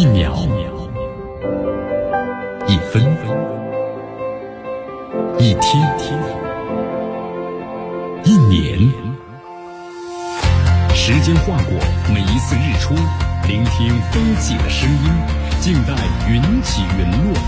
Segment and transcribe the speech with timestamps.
[0.00, 0.34] 一秒，
[2.66, 3.02] 一分，
[5.38, 5.86] 一天，
[8.24, 8.78] 一年，
[10.94, 11.78] 时间划过
[12.14, 12.94] 每一次日出，
[13.46, 15.12] 聆听风起的声音，
[15.60, 15.92] 静待
[16.26, 17.38] 云起云落，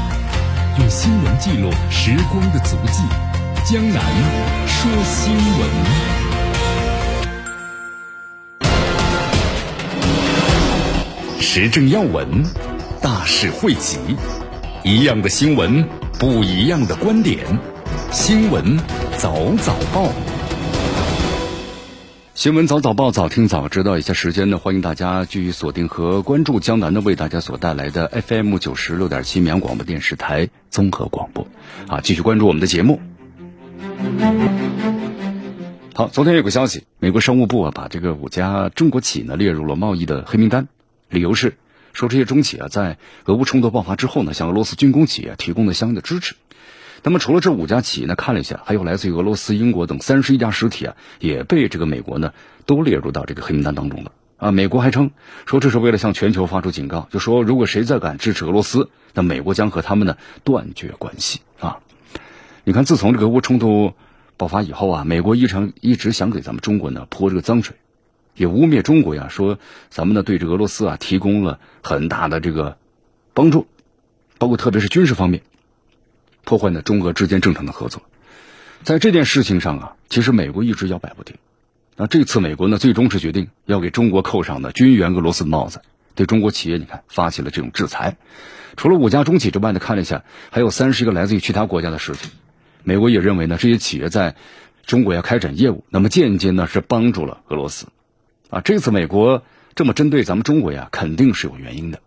[0.78, 3.02] 用新闻记录时光的足迹。
[3.64, 4.02] 江南
[4.66, 6.21] 说新闻。
[11.54, 12.26] 时政要闻，
[13.02, 13.98] 大事汇集，
[14.84, 15.86] 一样的新闻，
[16.18, 17.44] 不一样的观点。
[18.10, 18.78] 新闻
[19.18, 20.08] 早早报，
[22.32, 23.98] 新闻早早报，早听早知道。
[23.98, 31.46] 一下时间呢，欢迎大家继续锁定和关注江南的为大家所带来的 FM 九十六点七绵阳广播电视台综合广播。
[31.86, 32.98] 啊，继续关注我们的节目。
[35.92, 40.66] 好，昨天有个消息，美国商务部啊，把这个五家中国企业呢列入了贸易的黑名单。
[41.12, 41.58] 理由是
[41.92, 46.34] 说这些中企啊，在俄乌冲突爆发之后呢，向俄罗斯军工企业提供了相应的支持。
[47.02, 52.32] 那么除了这五家企业呢，看了一下，还有来自于俄罗斯、英国等三十一家实体啊，也被这个美国呢
[52.64, 54.12] 都列入到这个黑名单当中了。
[54.38, 55.10] 啊，美国还称
[55.44, 61.80] 说这是为了向全球发出警告，就说如果谁再敢支持俄罗斯，那美国将和他们呢断绝关系啊。
[62.64, 63.92] 你看，自从这个俄乌冲突
[64.38, 67.76] 爆发以后啊，美国一直一直想给咱们中国呢泼这个脏水。
[68.34, 69.58] 也污蔑中国呀，说
[69.90, 72.76] 咱们呢对这俄罗斯啊提供了很大的这个
[73.34, 73.66] 帮助，
[74.38, 75.42] 包括特别是军事方面，
[76.44, 78.02] 破坏呢中俄之间正常的合作。
[78.82, 81.36] 在这件事情上啊，其实美国一直摇摆不定。
[81.94, 85.82] 那这次美国呢，最终是决定要给中国扣上的军援俄罗斯的帽子，
[86.14, 88.16] 对中国企业你看发起了这种制裁。
[88.76, 92.30] 除了五家中企之外呢，看了一下，还有三十个来自于其他国家的实体。
[92.82, 94.34] 美国也认为呢，这些企业在
[94.86, 97.86] 中国要开展业务，那么间接呢是帮助了俄罗斯。
[98.52, 102.00] 啊，这次美国这么针对咱们中国呀，肯定是有原因的。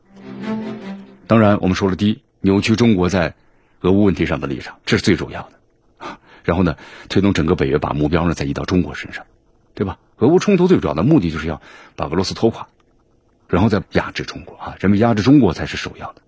[1.26, 3.34] 当然，我们说了，第一，扭曲中国在
[3.82, 6.20] 俄乌问题上的立场，这是最主要的。
[6.44, 6.78] 然后呢，
[7.10, 9.26] 推动整个北约把目标呢再移到中国身上，
[9.74, 9.98] 对吧？
[10.18, 11.64] 俄乌冲突最主要的目的就是要
[11.96, 12.68] 把俄罗斯拖垮，
[13.48, 16.22] 然后再压制中国啊，人们压制中国才是首要的。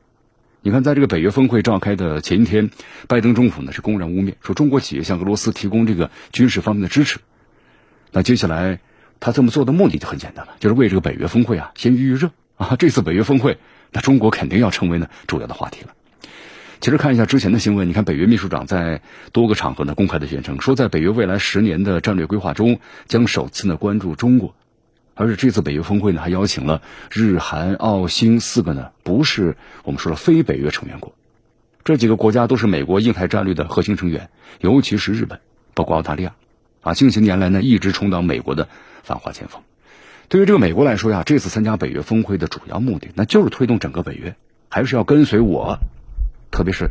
[0.61, 2.71] 你看，在这个北约峰会召开的前一天，
[3.07, 7.19] 拜登政府呢是公然污蔑说中国企业向俄罗斯提供这个军事方面的支持。
[8.11, 8.79] 那接下来。
[9.19, 12.75] 他这么做的目的就很简单了，就是为这个北约峰会啊先预预热 啊。
[12.77, 13.57] 这次北约峰会，
[13.91, 15.93] 那中国肯定要成为呢主要的话题了。
[16.79, 19.01] 其实看一下之前的新闻，你看北约秘书长在
[19.31, 24.53] 多个场合呢公开的宣称，说在北约未来十年的战略规划中，将首次呢关注中国。
[25.15, 31.15] 而且这次北约峰会呢还邀请了日韩澳新四个呢不是我们说的非北约成员国，
[31.83, 34.29] 这几个国家都是美国印太战略的核心成员，
[34.59, 35.39] 尤其是日本，
[35.73, 36.35] 包括澳大利亚，
[36.81, 38.67] 啊，近些年来呢一直充当美国的。
[39.07, 39.61] 繁华前锋，
[40.27, 44.35] 对于这个美国来说呀，这次参加北约峰会的主要目的，那就是推动整个北约，
[44.67, 45.79] 还是要跟随我，
[46.51, 46.89] 特别是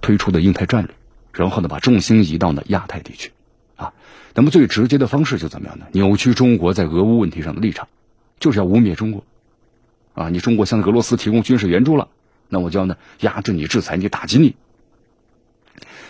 [0.00, 0.94] 推出的印太战略，
[1.34, 3.32] 然后呢，把重心移到呢亚太地区，
[3.76, 3.92] 啊，
[4.32, 5.84] 那么最直接的方式就怎么样呢？
[5.92, 7.88] 扭曲中国在俄乌问题上的立场，
[8.40, 9.24] 就是要污蔑中国，
[10.14, 12.08] 啊，你中国向俄罗斯提供军事援助了，
[12.48, 14.56] 那我就要呢压制你、制裁你、打击你。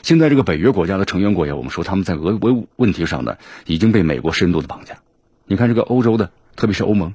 [0.02, 3.36] 现在这个北约国家的成员国呀，我们说他们在俄乌问题上呢，
[3.66, 5.00] 已经被美国深度的绑架。
[5.50, 7.14] 你看这个欧洲的，特别是欧盟，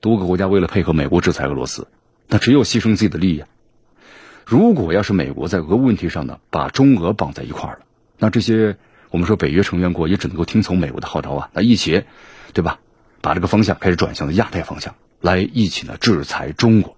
[0.00, 1.86] 多个国家为了配合美国制裁俄罗斯，
[2.28, 3.44] 那只有牺牲自己的利益。
[4.46, 7.80] 如果要是美国在俄乌问题上呢，把中俄绑在一块儿了，
[8.18, 8.78] 那这些
[9.10, 12.04] 我们说北约成员国也只能够听从美国的号召啊，那一起，
[12.54, 12.80] 对吧？
[13.20, 16.96] 把这个方向开始转向了亚太方向，来一起呢制裁中国。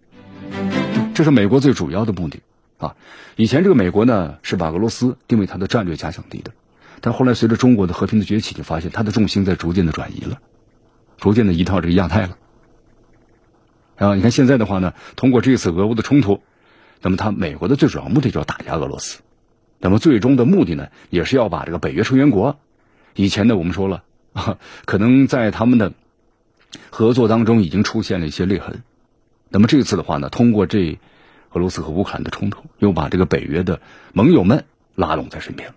[1.14, 2.38] 这是美国最主要的目的
[2.78, 2.94] 啊。
[3.34, 6.52] 以前这个美国呢是把俄罗斯定为它的战略假想敌的，
[7.00, 10.38] 但后来随着中国的和平的崛起，就发现它的重心在逐渐的转移了。
[11.18, 12.36] 逐渐的移到这个亚太了，
[13.96, 16.42] 啊，你看现在的话呢，通过这次俄乌的冲突，
[17.00, 19.20] 那么他美国的最主要目的就要打压俄罗斯，
[19.78, 22.58] 那么最终的目的呢，也是要把这个北约成员国，
[23.14, 24.04] 以前呢我们说了，
[24.34, 25.92] 啊可能在他们的
[26.90, 28.82] 合作当中已经出现了一些裂痕，
[29.48, 30.98] 那么这次的话呢，通过这
[31.52, 33.80] 俄罗斯和乌克兰的冲突，又把这个北约的
[34.12, 34.64] 盟友们
[34.94, 35.68] 拉拢在身边。
[35.68, 35.74] 了。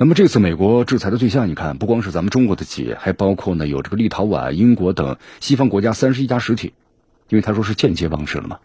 [0.00, 6.72] 那么这次美国制裁的对象，你看不光是咱们中国的企业，还包括呢有这个立陶宛、英国等西方国家三十一家实体，
[7.28, 8.60] 因为他说是间接方式了嘛。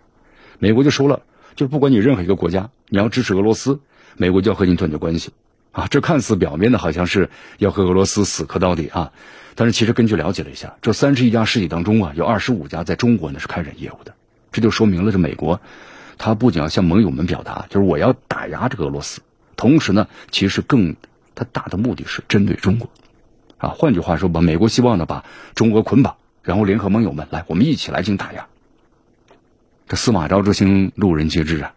[0.60, 1.24] 美国就说了，
[1.56, 3.80] 就不管你任何一个国家，你要支持俄罗斯，
[4.16, 5.32] 美国就要和你断绝关系
[5.72, 5.88] 啊。
[5.90, 9.12] 这看似表面的好像是要和俄罗斯死磕到底啊，
[9.56, 14.14] 但是其实根据了解了一下，这三十一家实体当中啊，有二十五家在中国呢是开展业务的，
[14.52, 15.62] 这就说明了这美国，
[16.20, 19.22] 他不仅要向盟友们表达，就是我要打压这个俄罗斯，
[19.56, 20.96] 同时呢，其实更。
[21.36, 22.90] 它大的目的是针对中国，
[23.58, 25.26] 啊，换句话说吧，美国希望呢把
[25.56, 28.48] 中俄捆绑，然后联合盟友们来，我们一起来进行打压。
[29.88, 31.74] 这司马昭之心，路人皆知啊。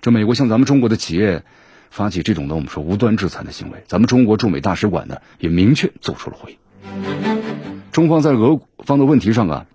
[0.00, 1.44] 这美国向咱们中国的企业
[1.90, 6.58] 发起这种的我们说无端制裁的行为，咱们中国驻美大使馆呢也明确做出了回应。
[7.92, 9.66] 中方在俄方的问题上啊，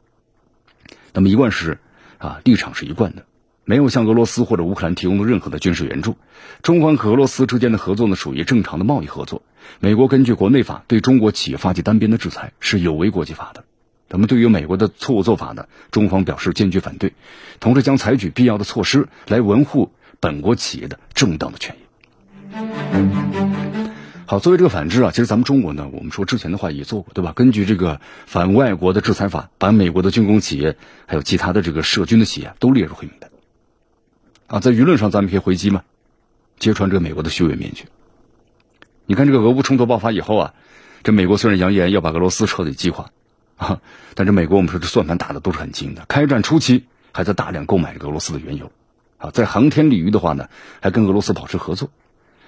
[1.14, 1.78] 那么一贯是
[2.18, 3.26] 啊立场是一贯的，
[3.68, 6.16] 没有向俄罗斯或者乌克兰提供的任何的军事援助。
[6.64, 9.44] 中方和俄罗斯之间的合作呢属于正常的贸易合作。
[9.82, 13.66] 美国根据国内法对中国企业发起单边的制裁是有违国际法的。
[14.08, 17.12] 那么对于美国的错误做法呢，中方表示坚决反对，
[17.60, 19.92] 同时将采取必要的措施来维护
[20.22, 21.80] 本国企业的正当的权益。
[24.26, 27.34] 好，作为这个反制啊，其实咱们中国呢，我们说之前的话也做过，对吧？
[27.34, 33.27] 根据这个反外国的制裁法，把美国的军工企业还有其他的这个涉军的企业都列入黑名单。
[34.48, 35.84] 啊，在舆论上咱们可以回击嘛？
[36.58, 37.86] 揭穿这个美国的虚伪面具。
[39.06, 40.54] 你看这个俄乌冲突爆发以后啊，
[41.04, 43.12] 这美国虽然扬言要把俄罗斯彻底击垮，
[43.58, 43.82] 啊，
[44.16, 46.06] 但是美国我们说这算盘打的都是很精的。
[46.08, 48.72] 开战初期还在大量购买俄罗斯的原油，
[49.18, 50.50] 啊，在航天领域的话呢，
[50.82, 51.90] 还跟俄罗斯保持合作。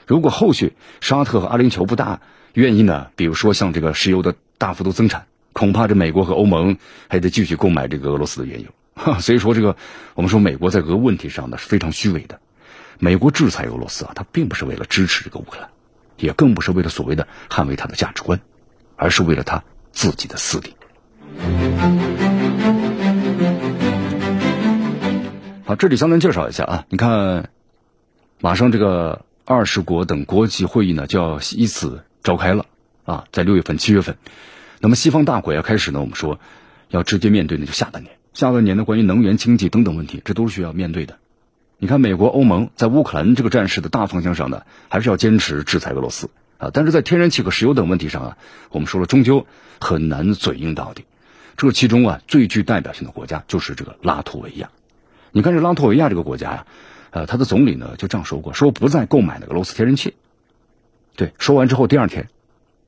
[0.08, 2.22] 如果后续沙特和阿联酋不大
[2.54, 6.78] 愿意呢，比如说像这个石油的大幅度增产，恐怕这美国和欧盟
[7.10, 8.70] 还得继续购买这个俄罗斯的原油。
[9.00, 9.78] 哈 所以说，这个
[10.14, 12.40] 我们说美国在俄问题上呢是非常虚伪的。
[13.00, 15.70] 美国制裁俄罗斯啊，它并不是为了支持这个乌克兰，
[16.18, 18.42] 也更不是为了所谓的捍卫它的价值观，
[18.98, 19.64] 而是为了他
[19.94, 20.76] 自己的私利。
[25.66, 27.50] 好，这里向咱介绍一下啊，你看，
[28.42, 29.26] 马上这个。
[29.52, 32.68] 二十国等国际会议呢就要依次召开了
[33.04, 34.16] 啊，在六月份、七月份，
[34.80, 36.40] 那么西方大国要开始呢，我们说
[36.90, 41.18] 要直接面对呢，就下半年，下半年的关于能源、经济等等问题，这都是需要面对的。
[41.78, 48.38] 你看，美国、欧盟在乌克兰这个战事的大方向上呢，还是要坚持制裁俄罗斯啊，但是在天然气和石油等问题上啊，
[48.72, 49.46] 我们说了，终究
[49.80, 51.06] 很难嘴硬到底。
[51.58, 54.70] 这其中啊，最具代表性的国家就是这个拉脱维亚。
[55.32, 56.66] 你看这拉脱维亚这个国家呀。
[57.12, 60.14] 呃，他的总理呢就这样说过，说不再购买那个俄罗斯天然气。
[61.16, 62.30] 对，说完之后第二天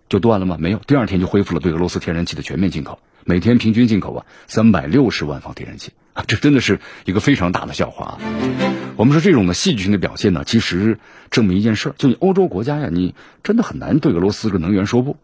[0.10, 0.58] 就断了吗？
[0.60, 8.20] 没有，第二天就恢复了对俄罗斯天然气的全面进口，每天平均进口啊三百六十万方天然气啊，这真的是一个非常大的笑话啊！
[8.96, 15.18] 我们说这种的戏剧性的表现呢，其实证明一件事，就你欧洲国家呀，你真的很难对俄罗斯这个能源说不。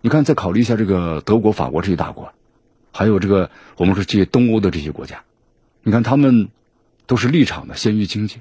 [0.00, 2.32] 你看，再考虑一下这个德国、法国这些大国，
[2.92, 5.22] 还有这个我们说这些东欧的这些国家，
[5.82, 6.48] 你看他们。
[7.04, 8.40] 都是立场的先于经济，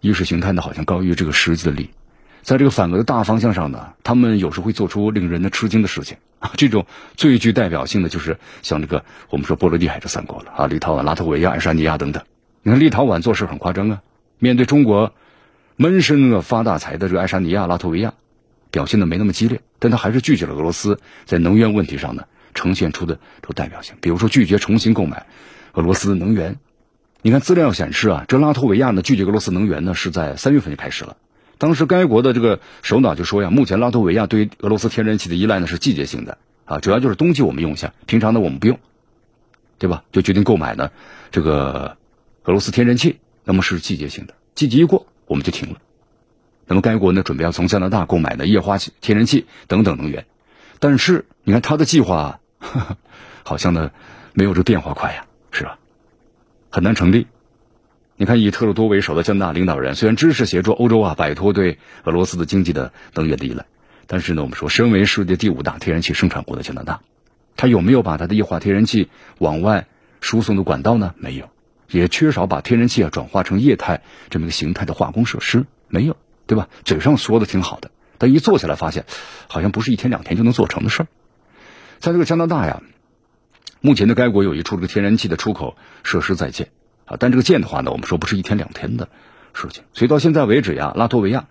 [0.00, 1.90] 意识形态呢好像高于这个实际的利益，
[2.42, 6.52] 在这个反俄的大方向上呢，他们有时会做出令人的吃惊的事情啊。
[6.58, 6.86] 这种
[7.16, 12.22] 最具代表性的就是像这个我们说波罗的海这三国了啊，立陶宛、拉脱维亚、爱沙尼亚等等。
[12.62, 14.02] 你看立陶宛做事很夸张啊，
[14.38, 15.12] 面对中国
[15.76, 18.14] 闷声啊发大财的这个爱沙尼亚、拉脱维亚，
[18.70, 22.24] 表现的没那么激烈，但他还是拒绝了俄罗斯在能源问题上呢
[22.54, 25.26] 呈现出的这代表性，比如说拒绝重新购买
[25.72, 26.58] 俄罗斯能源。
[27.22, 31.16] 你看资料显示啊，这拉脱维亚呢拒绝俄罗斯能源呢是在三月份就开始了。
[31.58, 38.78] 当时该国的这个首脑就说呀，目前拉脱维亚对于俄罗斯天然气的依赖呢是季节性的啊，主要就是冬季我们用一下，平常呢我们不用，
[39.78, 40.04] 对吧？
[40.12, 40.90] 就决定购买呢
[41.30, 41.96] 这个
[42.44, 45.80] 俄罗斯天然气，那么是季节性的，季节一过我们就停了。
[46.66, 50.26] 那么该国呢准备要从加拿大购买的液化气天然气等等能源，
[50.78, 52.40] 但是你看他的计划
[53.44, 53.92] 好像呢
[54.34, 55.78] 没有这变化快呀，是吧？
[56.70, 57.28] 很难成立。
[58.18, 63.66] 你看，以特鲁多为首的加拿大领导人虽然支持协助欧洲啊摆脱对俄罗斯的经济的能源的依赖，
[64.06, 67.00] 但是呢，我们说，身为世界第五大天然气生产国的加拿大，
[67.56, 69.86] 他有没有把他的液化天然气往外
[70.22, 71.14] 输送的管道呢？
[71.18, 71.50] 没有，
[71.90, 76.70] 也缺少把天然气啊转化成液态这么一个形态的化工设施，没有，对吧？
[76.84, 79.04] 嘴上说的挺好的，但一做起来发现，
[79.46, 81.06] 好像不是一天两天就能做成的事儿。
[81.98, 82.80] 在这个加拿大呀。
[83.82, 86.70] 目前的该国有一处这个天然气的出口设施在建
[87.06, 89.08] 啊，但这个建的话呢，我们说不是一天两天的
[89.54, 91.46] 事情，所以到现在为止呀，拉脱维亚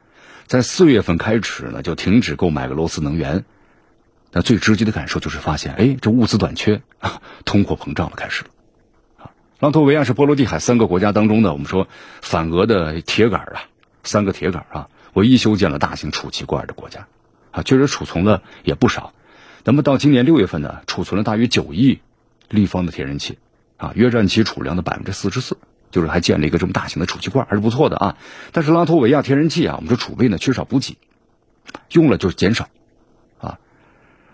[0.46, 3.46] 在四月份开始呢就停止购买俄罗斯能源，
[4.32, 6.82] 那最直接的感受就是发现，哎，这物资短缺，
[7.46, 8.50] 通货膨胀了开始了
[9.18, 9.32] 啊。
[9.60, 11.88] 拉脱维亚是波罗的海三个国家当中的我们说
[12.22, 13.64] 反俄的铁杆啊，
[14.04, 17.08] 三个铁杆啊，唯一修建了大型储气罐的国家
[17.52, 19.14] 啊，确实储存了也不少。
[19.64, 22.02] 那么到今年六月份呢，储存了大约九亿。
[22.48, 23.40] 立方的天然气，
[23.78, 25.58] 啊，约占其储量的百分之四十四，
[25.92, 28.18] 就是还建了一个这么大型的储气罐，还是不错的啊。
[28.52, 30.98] 但是拉脱维亚天然气啊，我们说储备呢缺少补给，
[31.92, 32.70] 用了就减少，
[33.40, 33.60] 啊，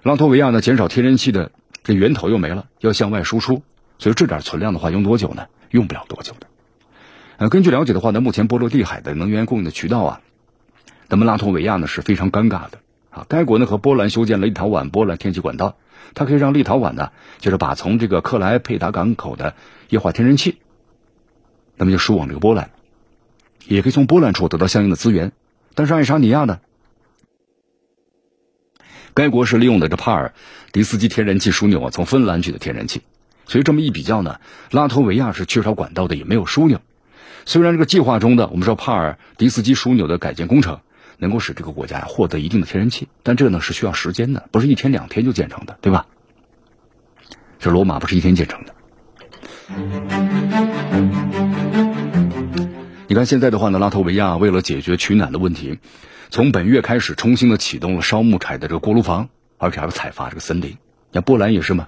[0.04, 1.52] 拉脱维亚呢减少天然气的
[1.84, 3.64] 这源头又没了，要向外输出，
[3.98, 5.48] 所以这点存量的话用多久呢？
[5.72, 6.48] 用不了多久的。
[7.38, 10.22] 呃，根据了解的话呢，目前波罗的海的能源供应的渠道啊，
[11.08, 12.80] 咱们拉脱维亚呢是非常尴尬的
[13.10, 13.26] 啊。
[13.28, 15.78] 该国呢和波兰修建了一条晚波兰天气管道。
[16.14, 19.56] 它可以让立陶宛呢，就是把从这个克莱佩达港口的
[19.90, 20.58] 液化天然气，
[21.76, 22.72] 那么就输往这个波兰，
[23.66, 25.32] 也可以从波兰处得到相应的资源。
[25.74, 26.60] 但是爱沙尼亚呢，
[29.14, 30.34] 该国是利用的这帕尔
[30.72, 33.02] 迪斯基天然气枢纽啊，从芬兰取的天然气。
[33.48, 34.40] 所以这么一比较呢，
[34.70, 36.80] 拉脱维亚是缺少管道的，也没有枢纽。
[37.46, 40.80] 虽然这个计划中的我们说帕尔迪斯基枢纽的改建工程
[41.22, 46.08] 能够使这个国家呀获得一定的天然气，但这呢是需要时间的，不是一天两天就建成的，对吧？
[47.60, 48.74] 这罗马不是一天建成的。
[53.08, 55.78] 你看现在的话呢，拉脱维亚为了解决取暖的问题，
[56.32, 60.80] 从本月开始重新的启动了烧木柴的这个锅炉房，而且还要采伐这个森林。
[61.14, 61.88] 像波兰也是嘛，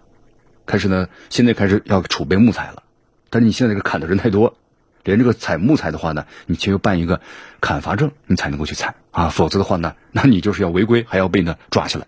[0.68, 2.84] 开始呢，现在开始要储备木材了，
[3.32, 4.56] 但是你现在这个砍的人太多，
[5.04, 7.22] 连这个采木材的话呢，你就要办一个
[7.62, 12.08] 砍伐证，你才能够去采啊，否则的话呢，那你就是要违规，还要被呢抓起来。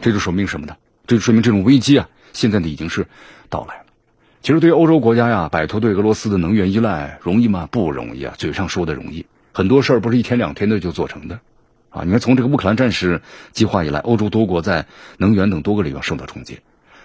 [0.00, 0.76] 这就说明什么呢？
[1.06, 2.08] 这就说明这种危机啊。
[2.32, 3.06] 现在呢，已经是
[3.48, 3.84] 到来了。
[4.42, 7.66] 其实，对于欧洲国家呀，摆脱对俄罗斯的能源依赖容易吗？
[7.70, 8.34] 不容易啊！
[8.36, 11.40] 嘴上说的容易，很多事儿不是一天两天的就做成的
[11.88, 12.02] 啊！
[12.04, 13.22] 你看，从这个乌克兰战事
[13.52, 14.86] 计划以来，欧洲多国在
[15.16, 16.58] 能源等多个领域受到冲击。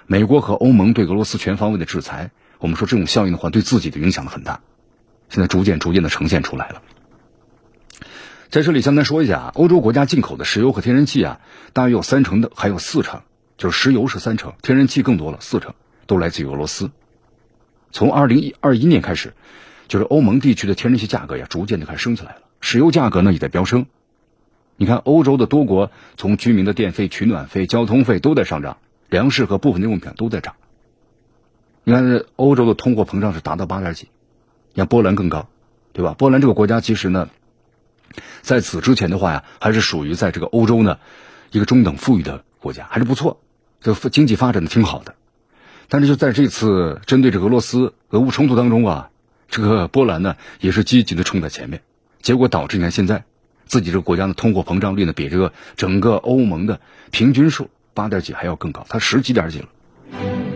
[0.05, 4.61] 美国和欧盟对俄罗斯全方位的制裁，我们说这种效应的话，对自己的影响很大。
[5.29, 6.81] 现在逐渐逐渐的呈现出来了。
[8.49, 11.39] 在这里，简单说一下，欧洲国家进口的石油和天然气啊，
[11.73, 13.21] 大约有三成的，还有四成。
[13.57, 15.73] 就是石油是三成，天然气更多了四成，
[16.07, 16.91] 都来自于俄罗斯。
[17.91, 19.33] 从二零一二一年开始，
[19.87, 23.85] 就是欧盟地区的天然气价格呀，逐渐的开始升起来了，石油价格呢也在飙升。
[24.77, 28.77] 你看，欧洲的多国从居民的电费、取暖费、交通费都在上涨，
[29.09, 30.55] 粮食和部分的用品都在涨。
[31.83, 34.09] 你看，欧洲的通货膨胀是达到八点几，
[34.73, 35.47] 你看波兰更高，
[35.93, 36.13] 对吧？
[36.13, 37.29] 波兰这个国家其实呢，
[38.41, 40.99] 在此之前的话呀，还是属于在这个欧洲呢
[41.51, 43.41] 一个中等富裕的国家，还是不错。
[43.81, 45.15] 这经济发展的挺好的，
[45.87, 49.09] 但是就在这次针对这俄罗斯俄乌冲突当中啊，
[49.47, 51.81] 这个波兰呢也是积极的冲在前面，
[52.21, 53.23] 结果导致你看现在
[53.65, 60.48] 自己这个国家的通货膨胀率呢比这个整个欧盟的平均数八点几还要更高，它十几点几了。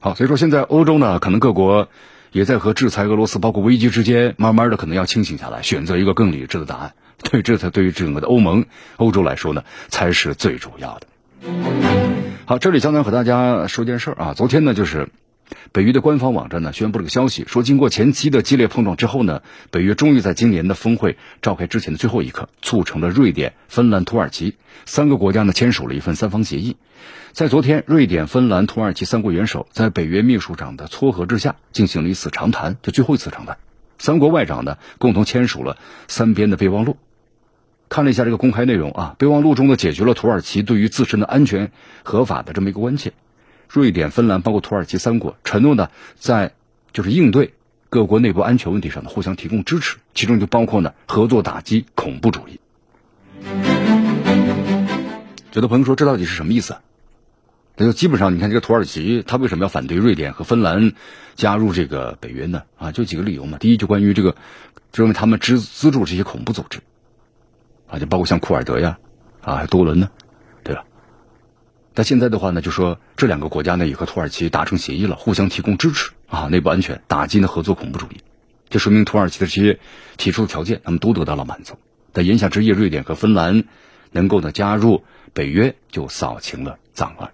[0.00, 1.88] 好，所以说现在欧洲呢可能各国
[2.30, 6.94] 也在和制裁俄罗斯包括危机之间慢慢的可能要清醒下来，选择一个更理智的答案。
[7.20, 8.64] 对，这才对于整个的欧盟、
[8.96, 11.06] 欧洲来说呢，才是最主要的。
[12.46, 14.34] 好，这里江南和大家说件事儿啊。
[14.34, 15.08] 昨天呢，就是
[15.72, 26.76] 北约的官方网站呢宣布了个消息，说经过前期的激烈碰撞之后呢，北约终于在今年的峰会召开之前的最后一刻，促成了瑞典、芬兰、土耳其三个国家呢签署了一份三方协议。
[27.32, 33.58] 在昨天，瑞典、芬兰、土耳其三国元首在北约秘书长的撮合之下，进行了一次长谈，就最后一次长谈。
[33.98, 35.76] 三国外长呢共同签署了
[36.08, 36.96] 三边的备忘录。
[37.88, 43.12] 看了一下这个公开内容啊，备忘录中呢解决了土耳其对于自身的安全合法的这么一个关切。
[43.68, 46.54] 瑞典、芬兰包括土耳其三国承诺呢，在
[46.92, 47.54] 就是应对
[47.90, 52.60] 各国内部安全问题上呢互相提供支持，其中就包括呢合作打击恐怖主义。
[55.52, 56.76] 有的朋友说这到底是什么意思？
[57.80, 60.92] 那就基本上你看这个土耳其他为什么要反对瑞典和芬兰
[61.36, 62.62] 加入这个北约呢？
[62.76, 63.58] 啊，就几个理由嘛。
[63.58, 64.34] 第一就关于这个，
[64.92, 66.80] 认为他们资资助这些恐怖组织。
[67.86, 68.98] 啊，就包括像库尔德呀，
[69.42, 70.10] 啊，还有多伦呢，
[71.98, 78.18] 但现在的话呢，就说这两个国家呢也和土耳其达成协议了，互相提供支持啊，内部安全，打击呢合作恐怖主义，
[78.68, 79.80] 这说明土耳其的这些
[80.16, 81.74] 提出的条件，他们都得到了满足。
[82.12, 83.64] 在言下之意，瑞典和芬兰
[84.12, 85.02] 能够呢加入
[85.32, 87.32] 北约，就扫清了障碍。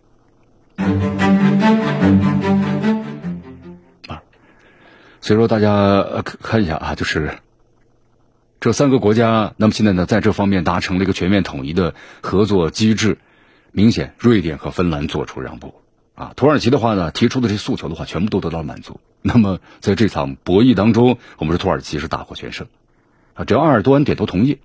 [4.08, 4.22] 啊，
[5.20, 7.34] 所以说大家呃看一下啊，就是。
[8.60, 13.18] 这三个国家，那么现在呢，在这方面达成了一个全面统一的合作机制，
[13.76, 15.74] 明显瑞典和芬兰做出让步，
[16.14, 19.00] 啊，土耳其的话呢，提出的这些诉求的话，全部都得到了满足。
[19.20, 22.68] 那么在这场博弈当中，我们说土耳其是大获全胜，
[23.34, 24.60] 啊，只要埃尔多安点头同意，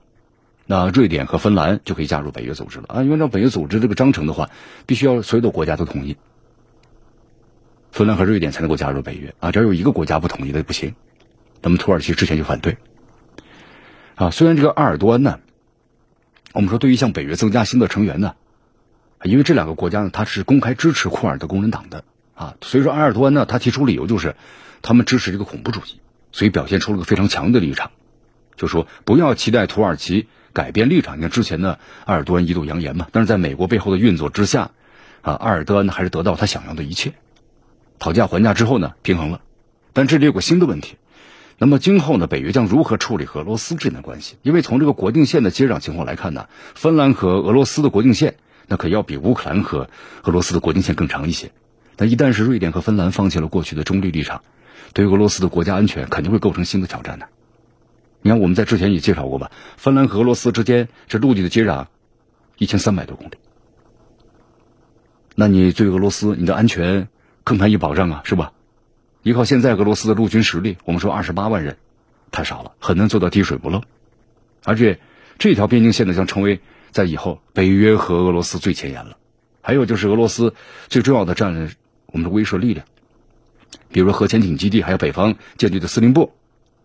[0.68, 2.96] 那瑞典和芬兰就可以加入北约组织了啊。
[2.98, 4.52] 按照北约组织这个章程的话，
[4.86, 6.16] 必须要所有的国家都同意，
[7.92, 9.52] 芬兰和瑞典才能够加入北约啊。
[9.52, 10.94] 只要有一个国家不同意的不行，
[11.64, 12.78] 那么土耳其之前就反对。
[14.14, 15.40] 啊，虽然这个埃尔多安呢，
[16.54, 18.36] 我们说对于向北约增加新的成员呢，
[19.24, 22.04] 因为这两个国家呢，他是公开支持库尔德工人党的
[22.36, 24.36] 啊，所以说埃尔多安呢，他提出理由就是
[24.82, 26.00] 他们支持这个恐怖主义，
[26.32, 27.92] 所以表现出了个非常强的立场，
[28.56, 31.18] 就说不要期待土耳其改变立场。
[31.18, 34.72] 你看之前呢，埃尔多安一度扬言嘛，但是在美国背后的运作之下，
[35.22, 37.14] 啊，埃尔多安呢还是得到他想要的一切，
[38.00, 39.42] 讨价还价之后呢，平衡了，
[39.92, 40.96] 但这里有个新的问题。
[41.58, 44.38] 那么今后呢，北约将如何处理和俄罗斯之间的关系？
[44.44, 48.36] 因为从这个国境线的接壤情况来看呢，芬兰和俄罗斯的国境线
[48.70, 49.90] 那可要比乌克兰和
[50.24, 51.52] 俄罗斯的国境线更长一些。
[51.98, 54.44] 那一旦是瑞典和芬兰放弃了过去的中立立场，
[54.94, 57.28] 对俄罗斯的国家安全肯定会构成新的挑战的。
[58.22, 61.88] 你看，我们在之前也介绍过吧，芬兰和俄罗斯之间这陆地的接壤
[62.58, 63.34] 一千三百多公里，
[65.36, 67.08] 那你对俄罗斯你的安全
[67.44, 68.52] 更难以保障啊，是吧？
[69.24, 71.78] 依靠现在俄罗斯的陆军实力，我们说二十八万人，
[72.32, 73.82] 太少了，很难做到滴水不漏。
[74.64, 75.00] 而且
[75.38, 76.60] 这条边境线呢，将成为
[76.92, 79.18] 在以后北约和俄罗斯最前沿了。
[79.62, 80.56] 还有就是俄罗斯
[80.88, 81.70] 最重要的战略
[82.08, 82.86] 我们的威慑力量，
[83.92, 86.34] 比如核潜艇基地，还有北方舰队的司令部，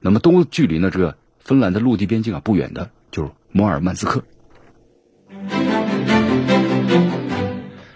[0.01, 4.25] 那么都距离呢这个芬兰的陆地边境啊不远的，就是摩尔曼斯克。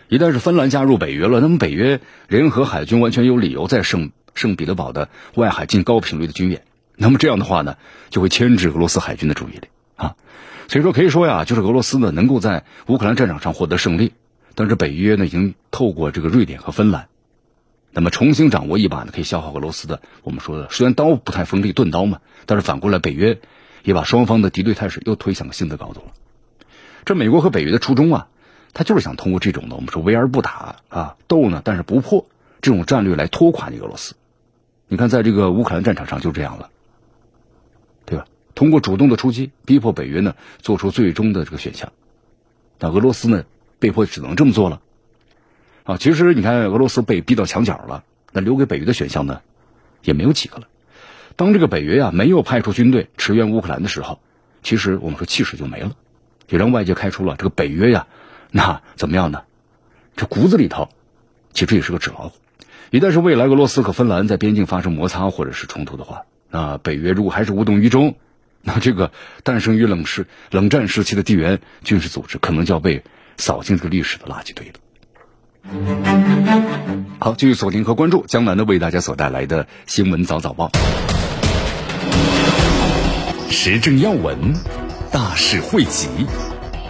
[0.08, 6.62] 一旦是芬兰加入北约了，那么北约联合海军完全有理由在圣圣彼得堡的外海进高频率的军演。
[6.96, 7.76] 那么这样的话呢，
[8.08, 10.16] 就会牵制俄罗斯海军的注意力啊。
[10.68, 14.12] 所以说可以说呀，就是俄罗斯呢能够在乌克兰战场上获得胜利，
[14.54, 17.08] 但是北约呢已经透过这个瑞典和芬兰，
[17.90, 20.00] 那么重新掌握一把呢可以消耗俄罗斯的。
[20.22, 23.40] 我们说的虽然刀不太锋利，钝刀嘛，但是反过来北约
[23.82, 26.12] 也把双方的敌对态势又推向了新的高度了。
[27.04, 28.28] 这美国和北约的初衷啊。
[28.74, 32.26] 他就是想通过这种的，我们说围而不打啊，斗呢，但是不破
[32.60, 34.14] 这种战略来拖垮你俄罗斯。
[34.88, 36.68] 你看，在这个乌克兰战场上就这样了，
[38.04, 38.26] 对吧？
[38.58, 41.92] 通过主动的出击，逼迫北约呢做出最终的这个选项。
[42.80, 43.44] 那俄罗斯呢，
[43.78, 44.80] 被迫只能这么做了。
[45.84, 49.42] 啊，其实你看，俄罗斯被逼到墙角了，那留给北约的选项呢，
[50.02, 50.66] 也没有几个了。
[51.36, 54.18] 当这个北约呀没有派出军队驰援乌克兰的时候，
[54.64, 55.92] 其实我们说气势就没了，
[56.48, 58.08] 也让外界开出了这个北约呀。
[58.50, 59.42] 那怎么样呢？
[60.16, 60.88] 这骨子里头，
[61.52, 62.32] 其实也是个纸老虎。
[62.90, 68.16] 一旦是未来俄罗斯和芬兰在边境发生摩擦或者是冲突的话，那北约如果还是无动于衷，
[68.62, 69.12] 那这个
[69.42, 73.02] 诞生于冷时冷战时期的地缘军事组织，可能就要被
[73.36, 74.74] 扫进这个历史的垃圾堆了。
[77.18, 80.70] 好，继续锁定和关注江南的为大家所带来的新闻早早报，
[83.50, 84.54] 时政要闻，
[85.12, 86.08] 大事汇集。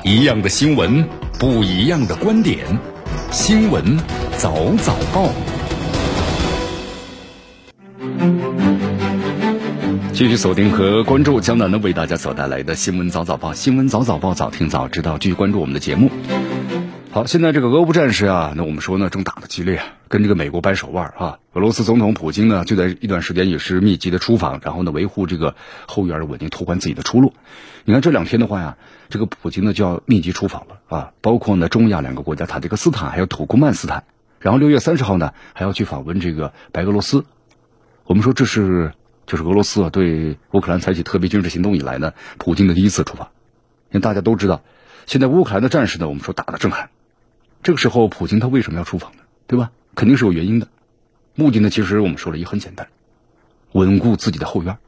[0.04, 1.06] 一样的新闻，
[1.38, 2.66] 不一样的观点。
[3.30, 3.98] 新闻
[4.36, 5.28] 早早报，
[10.18, 13.54] 继续锁定和关注江南的为大家所带来的新闻早早报。
[13.54, 15.16] 新闻早早报，早听早知道。
[15.16, 16.10] 继续关注我们的节目。
[17.12, 21.38] 好，现在这个俄乌战事啊，那我们说呢，正打得激烈，跟这个美国掰手腕啊。
[21.52, 25.54] 俄罗斯总统普京呢，就在一段时间也是密集的出访，然后呢，维护这个
[25.86, 27.32] 后院的稳定，拓宽自己的出路。
[27.84, 28.76] 你看这两天的话呀，
[29.10, 34.02] 这个普京呢就要密集出访了啊，包括呢中亚两个国家塔吉克斯坦还有土库曼斯坦，
[34.40, 37.24] 然后六月三十号呢还要去访问这个白俄罗斯。
[38.04, 38.94] 我们说这是
[39.28, 43.28] 就是俄罗斯啊对乌克兰采取特别军事行动以来呢，普京的第一次出访。
[43.90, 44.62] 因为大家都知道，
[45.04, 46.86] 现在乌克兰的战事呢，我们说打得正酣。
[47.62, 49.18] 这个时候，普京他为什么要出访呢？
[49.46, 49.70] 对吧？
[49.94, 50.68] 肯定是有原因的。
[51.34, 52.88] 目的呢，其实我们说了也很简单，
[53.72, 54.78] 稳固自己的后院。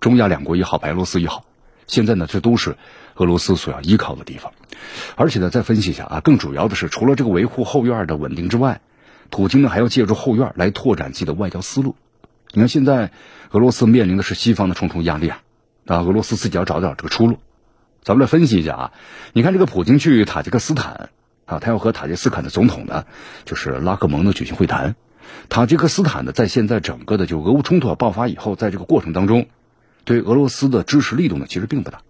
[0.00, 1.44] 中亚两国也好，白俄罗斯也好，
[1.86, 2.76] 现在呢，这都是
[3.16, 4.52] 俄罗斯所要依靠的地方。
[5.16, 8.80] 而且呢，再分析一下啊，更主要的是，除了这个维护后院的稳定之外，
[9.28, 11.94] 普京呢还要借助后院来拓展自己的外交思路。
[12.52, 13.10] 你看，现在
[13.50, 15.42] 俄罗斯面临的是西方的重重压力啊，
[15.86, 17.38] 啊，俄罗斯自己要找点这个出路。
[18.02, 18.92] 咱们来分析一下啊，
[19.32, 21.10] 你看这个普京去塔吉克斯坦。
[21.44, 23.04] 啊，他要和塔吉斯坦的总统呢，
[23.44, 24.94] 就是拉克蒙呢举行会谈。
[25.48, 29.48] 塔吉克斯坦呢，在现在整个的就俄乌冲突爆发以后，在这个过程当中，
[30.04, 32.02] 对俄罗斯的支持力度呢，其实并不大。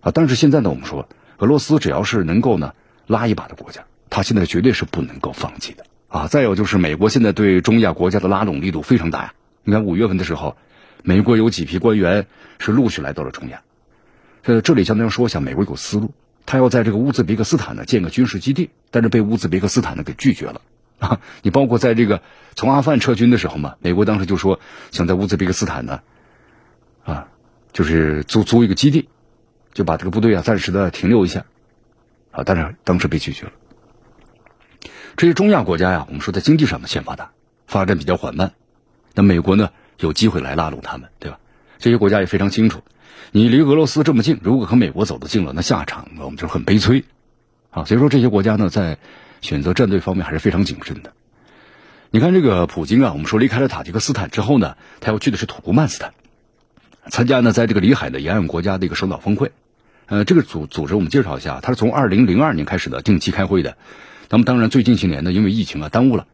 [0.00, 2.74] 啊，但是现在呢，我们说，俄罗斯只要是能够呢
[3.08, 5.84] 拉一把的国家，他现在绝对是不能够放弃的。
[6.16, 9.34] 啊，再有就是美国现在对中亚国家的拉拢力度非常大呀。
[9.64, 10.56] 你看五月份的时候，
[11.02, 12.26] 美国有几批官员
[12.58, 13.60] 是陆续来到了中亚。
[14.44, 16.14] 呃，这里相当于说一下，美国有思路。
[16.46, 20.62] 他要在这个乌兹别克斯坦呢建个军事基地，但是被乌兹别克斯坦呢给拒绝了
[21.00, 21.20] 啊！
[21.42, 22.22] 你包括在这个
[22.54, 24.58] 从阿富汗撤军的时候嘛，美国当时就说
[24.92, 26.00] 想在乌兹别克斯坦呢，
[27.04, 27.28] 啊，
[27.74, 29.10] 就是租租一个基地，
[29.74, 31.44] 就把这个部队啊暂时的停留一下，
[32.30, 33.52] 啊，但是当时被拒绝了。
[35.16, 37.30] 这些中亚国家呀，我们说在经济上呢欠发达，
[37.66, 38.52] 发展比较缓慢，
[39.14, 41.38] 那美国呢有机会来拉拢他们，对吧？
[41.78, 42.82] 这些国家也非常清楚。
[43.32, 47.04] 你离俄罗斯这么近，如果和美国走得近了，那下场我们就很悲催，
[47.70, 48.98] 啊，所以说这些国家呢，在
[49.40, 51.12] 选择战队方面还是非常谨慎的。
[52.10, 56.12] 你看这个普京啊，我们说离开了塔吉克斯坦之后呢，他要去的是土库曼斯坦，
[57.08, 59.52] 参加呢在这个里海的沿岸国家的一个首脑峰会。
[60.04, 63.78] 呃，这个组组织我们介绍一下，他是从二零零二年开始的定期开会的。
[64.28, 66.26] 那么当然最近几年呢，因为疫情啊耽误了。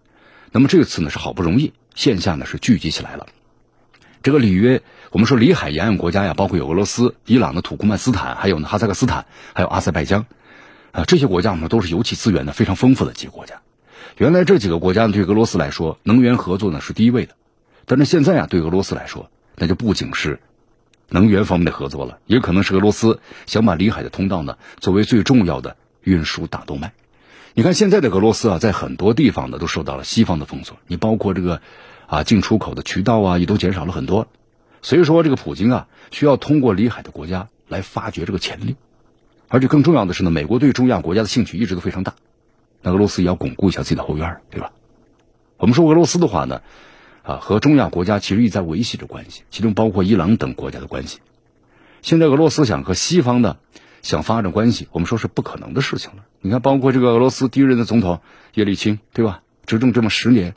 [0.50, 3.26] 那么这次呢是好不容易线下呢是聚集起来了。
[4.22, 4.82] 这个里约。
[5.10, 10.24] 我们说里海沿岸国家呀，包括有俄罗斯、伊朗的土库曼斯坦，还有呢哈萨克斯坦，还有阿塞拜疆，
[10.90, 13.60] 啊，这些国家我们都是油气资源呢非常丰富的几个国家。
[14.16, 17.34] 原来这几个国家呢对俄罗斯来说，能源合作呢是第一位的，
[17.84, 20.40] 但是现在啊，对俄罗斯来说，那就不仅是
[21.10, 26.94] 能源方面的合作了，也可能是俄罗斯想把里海的通道呢作为最重要的运输大动脉。
[27.54, 31.60] 你看现在的俄罗斯啊，在很多地方呢都受到了西方的封锁，你包括这个
[32.06, 34.26] 啊进出口的渠道啊也都减少了很多。
[34.80, 38.76] 所以说，这个普京啊需要通过里海的国家来发掘这个潜力，
[39.48, 42.14] 而且更重要的是呢，美国对中亚国家的兴趣一直都非常大，
[42.80, 44.72] 那俄罗斯也要巩固一下自己的后院，对吧？
[45.58, 46.62] 我们说俄罗斯的话呢，
[47.22, 51.20] 啊和中亚国家其实一直在维系着关系，其中包括伊朗等国家的关系。
[52.00, 53.58] 现在俄罗斯想和西方呢
[54.02, 56.24] 想发展关系，我们说是不可能的事情了。
[56.40, 58.20] 你看，包括这个俄罗斯第一任的总统
[58.54, 59.42] 叶利钦，对吧？
[59.64, 60.54] 执政这么十年，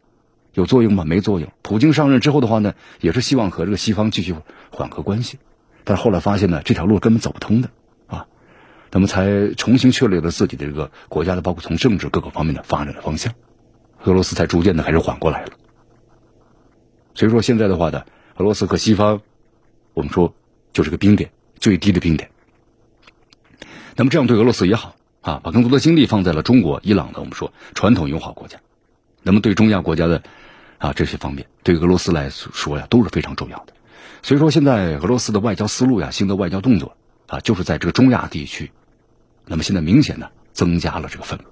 [0.54, 1.06] 有作用吗？
[1.06, 1.52] 没作用。
[1.62, 4.36] 普京上任之后的话呢，也是希望和这个西方继续
[4.72, 5.38] 缓和关系，
[5.84, 7.70] 但是后来发现呢，这条路根本走不通的
[8.08, 8.26] 啊，
[8.92, 13.34] 那么才重新确立了自己的这个国家的，包括从政治各个方面的发展的方向，
[14.06, 15.52] 俄罗斯才逐渐的开始缓过来了。
[17.14, 18.06] 所以说现在的话呢，
[18.38, 19.22] 俄罗斯和西方，
[19.94, 20.34] 我们说
[20.74, 21.30] 就是个冰点，
[21.60, 22.32] 最低的冰点。
[23.96, 24.96] 那么这样对俄罗斯也好。
[25.22, 28.60] 啊，把更多的精力放在了中国、伊朗的我们说传统友好国家，
[29.24, 30.22] 那么对中亚国家的
[30.78, 33.74] 啊这些方面，对俄罗斯来说呀都是非常重要的。
[34.22, 38.72] 所以说，现在俄罗斯的外交思路呀、新的外交动作啊，就是在这个中亚地区，
[39.48, 41.46] 那么现在明显的增加了这个份额。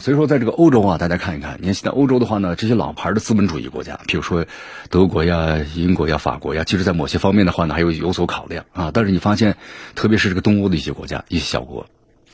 [0.00, 4.46] 所以说，在这个欧洲啊，大家看一看，你看现在欧洲的话呢，这些老牌的资本主义国家，比如说
[4.90, 8.90] 德国呀、英国呀、法国呀，其实在某些方面的话呢，还有有所考量啊。
[8.92, 9.56] 但是你发现，
[9.94, 11.86] 特别是这个东欧的一些国家、一些小国，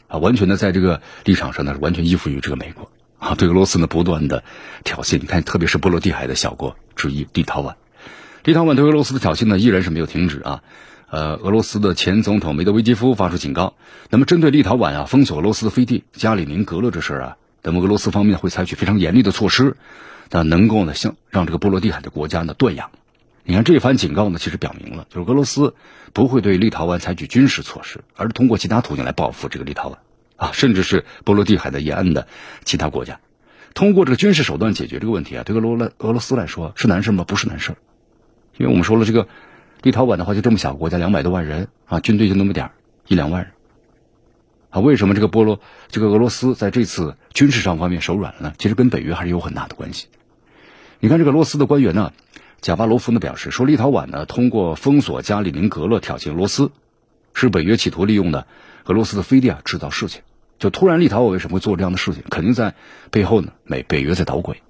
[0.09, 4.45] 啊，完全的在这个立场上呢，是完全依附于这个美国啊，对俄罗斯呢不断的
[4.85, 5.19] 挑衅。
[5.19, 7.75] 你看，特别是波罗的海的小国之一立陶宛，
[8.45, 10.63] 立陶宛对俄罗斯的挑衅呢，依然是没有停止啊。
[11.11, 13.75] 呃，俄罗斯的前总统梅德韦杰夫发出警告，
[14.11, 17.37] 那么针对立陶宛啊封锁俄罗斯的飞地加里宁格勒这事儿啊。
[17.63, 19.77] 那么俄罗斯方面会采取非常严厉的措施，
[20.31, 22.91] 那能够呢，向让这个波罗的海的国家呢断氧。
[23.43, 25.75] 你看这番警告呢，其实表明了，就是俄罗斯
[26.13, 29.97] 不会对立陶宛采取军事措施，而是通过其他途径来报复这个立陶宛
[30.37, 32.29] 啊，甚至是波罗的海的沿岸的
[32.65, 33.19] 其他国家，
[33.75, 37.25] 通过这个军事手段解决这个问题啊，对俄罗俄罗斯来说是难事吗？
[37.25, 37.75] 不是难事，
[38.57, 39.27] 因为我们说了，这个
[39.83, 42.71] 立陶宛的话就这么小国家，两百多万人啊，军队就那么点
[43.07, 43.53] 一两万人。
[44.71, 48.55] 啊，为什么这个波罗这个俄罗斯在这次军事上方面手软了呢？
[48.57, 50.07] 其实跟北约还是有很大的关系。
[51.01, 52.13] 你看这个俄罗斯的官员呢，
[52.61, 56.71] 贾巴罗夫呢表示说，立陶宛呢通过封锁加里宁格勒挑衅俄罗斯，
[57.35, 58.47] 是北约企图利用的
[58.85, 60.23] 俄罗斯的飞地啊制造事情。
[60.59, 62.23] 就突然立陶宛为什么会做这样的事情？
[62.31, 62.75] 肯定在
[63.11, 64.63] 背后呢，美北约在捣鬼。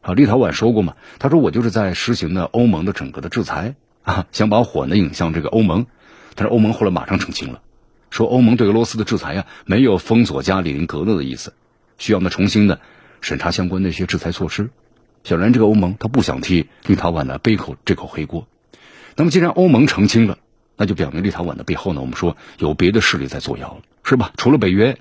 [0.00, 5.86] 啊，立陶宛说过嘛，他说我就是在实行的欧盟的整个的制裁啊，想把火呢引向这个欧盟，
[6.36, 7.60] 但是欧盟后来马上澄清了。
[8.14, 11.52] 说欧盟对俄罗斯的制裁呀，没有封锁加里宁格勒的意思，
[11.98, 12.80] 需要呢重新的
[13.20, 14.70] 审查相关的一些制裁措施。
[15.24, 18.46] 显然，这个欧盟他不想替立陶宛呢背口这口黑锅。
[19.16, 20.38] 那么，既然欧盟澄清了，
[20.76, 24.30] 那就表明立陶宛的背后呢，我们说有别的势力在作妖了，是吧？
[24.36, 24.96] 除了北约，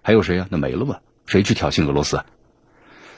[0.00, 0.46] 还有谁呀？
[0.48, 1.02] 那没了吧？
[1.26, 2.24] 谁去挑衅俄罗斯啊？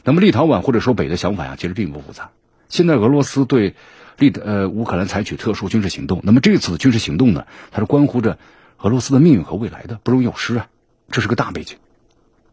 [0.02, 2.30] 那么，立陶宛或者说北的想法呀，其实并不复杂。
[2.68, 3.76] 现在俄罗斯对
[4.18, 8.38] 立呃乌克兰采取特殊军事行动，那么这次的军事行动呢，它是关乎着。
[8.78, 10.68] 俄罗斯的命运和未来的不容有失啊，
[11.10, 11.78] 这是个大背景。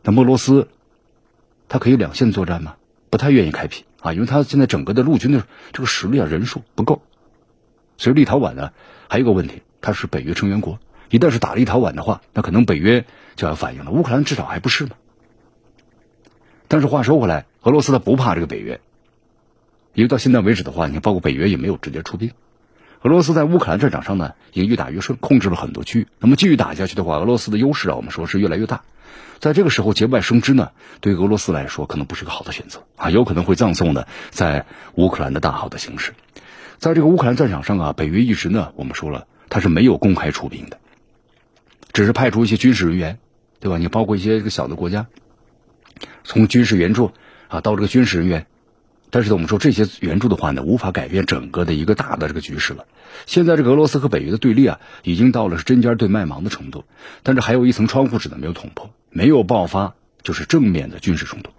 [0.03, 0.69] 那俄罗斯，
[1.69, 2.75] 他可以两线作战吗？
[3.09, 7.01] 不太愿意开辟啊，因为他现在整个的陆军的这个实力啊人数不够。
[7.97, 8.71] 所以立陶宛呢，
[9.07, 13.05] 还有个问题，它是北约成员国，一旦是打立陶宛的话，那可能北约
[13.35, 13.91] 就要反应了。
[13.91, 14.95] 乌克兰至少还不是嘛。
[16.67, 18.81] 但是话说回来，俄罗斯他不怕这个北约，
[19.93, 22.31] 因为到现在为止的话，你看包括北约也没有直接出兵。
[23.03, 26.07] 俄罗斯在乌克兰战场上呢，也越打越顺，控制了很多区域。
[26.19, 28.83] 那么继续打下去的话，俄罗斯的优势啊，我们说是越来越大。
[29.39, 36.13] 在这个时候节外生枝呢，对俄罗斯来说可能不是个好的选择啊，有可能会葬送呢在乌克兰的大好的形势。
[36.77, 40.79] 在这个乌克兰战场上啊，北约一直呢，我们说了，他是没有公开出兵的，
[41.91, 43.19] 只是派出一些军事人员，
[43.59, 43.77] 对吧？
[43.77, 45.07] 你包括一些这个小的国家，
[46.23, 47.11] 从军事援助
[47.49, 48.47] 啊到这个军事人员。
[49.13, 52.85] 但是我们说这些援助的话呢，无法改变整个的一个大的这个局势了。
[53.27, 56.83] 现在这个俄罗斯和北约的对立啊，已经到了是针尖对麦芒的程度。
[57.21, 61.51] 但是还有一层窗户纸呢没有捅破，没有爆发就是正面的军事冲突。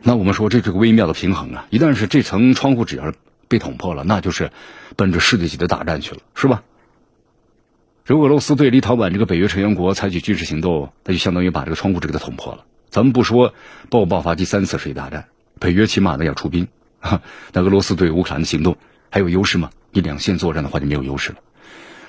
[0.00, 1.66] 那我们说这是个微妙的平衡啊！
[1.70, 3.14] 一旦是这层窗户纸要是
[3.48, 4.52] 被捅破了，那就是
[4.94, 6.62] 奔着世界级的大战去了，是吧？
[8.04, 12.64] 如果俄罗斯对立陶宛这个北约成员国采取军事行动，那就相当于把这个窗户纸给它捅破了。
[12.90, 13.54] 咱们不说
[13.90, 15.26] 爆不爆发第三次世界大战。
[15.58, 16.68] 北约起码呢要出兵，
[17.00, 18.76] 哈 那俄罗斯对乌克兰的行动
[19.10, 19.70] 还有优势吗？
[19.92, 21.38] 你两线作战的话就没有优势了。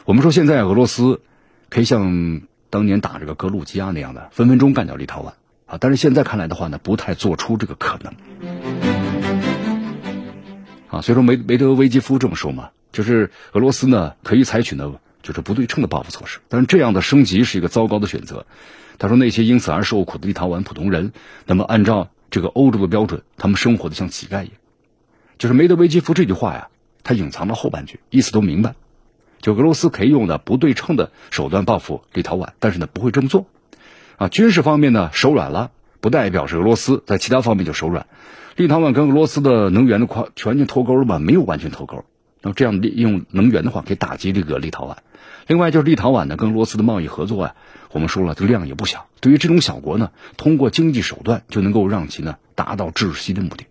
[0.05, 1.21] 我们说现在俄罗斯
[1.69, 5.33] 可以像当年打这个格鲁吉亚那样的，分分钟干掉立陶宛
[5.65, 5.77] 啊。
[5.79, 8.13] 但是现在看来的话呢，不太做出这个可能
[10.89, 11.01] 啊。
[11.01, 18.45] 所以说梅梅德韦杰夫这么说嘛，就是俄罗斯呢可以采取呢就是不对称的报复措施，但是这样的升级是一个糟糕的选择。
[18.97, 21.13] 他说那些因此而受苦的立陶宛普通人，
[21.45, 24.55] 那么按照这个欧洲的标准，他们生活的像乞丐一样。
[25.37, 26.69] 就是梅德韦杰夫这句话呀，
[27.03, 28.75] 他隐藏了后半句，意思都明白。
[29.41, 33.45] 就俄罗斯可以用的不对称的手段报复立陶宛，但是呢不会这么做。
[34.17, 38.07] 啊，军事方面呢手软了，不代表是俄罗斯在其他方面就手软。
[38.55, 41.19] 立陶宛跟俄罗斯的能源的矿全全脱钩了吧？
[41.19, 42.05] 没有完全脱钩。
[42.41, 44.95] 那么这样利用能源的话，可以打击这个立陶宛。
[45.47, 47.55] 另外就是立陶宛呢跟俄罗斯的贸易合作啊，
[47.91, 49.07] 我们说了这个量也不小。
[49.19, 53.65] 对于这种小国呢，通过经济手段就能够让其呢达到窒息的目的。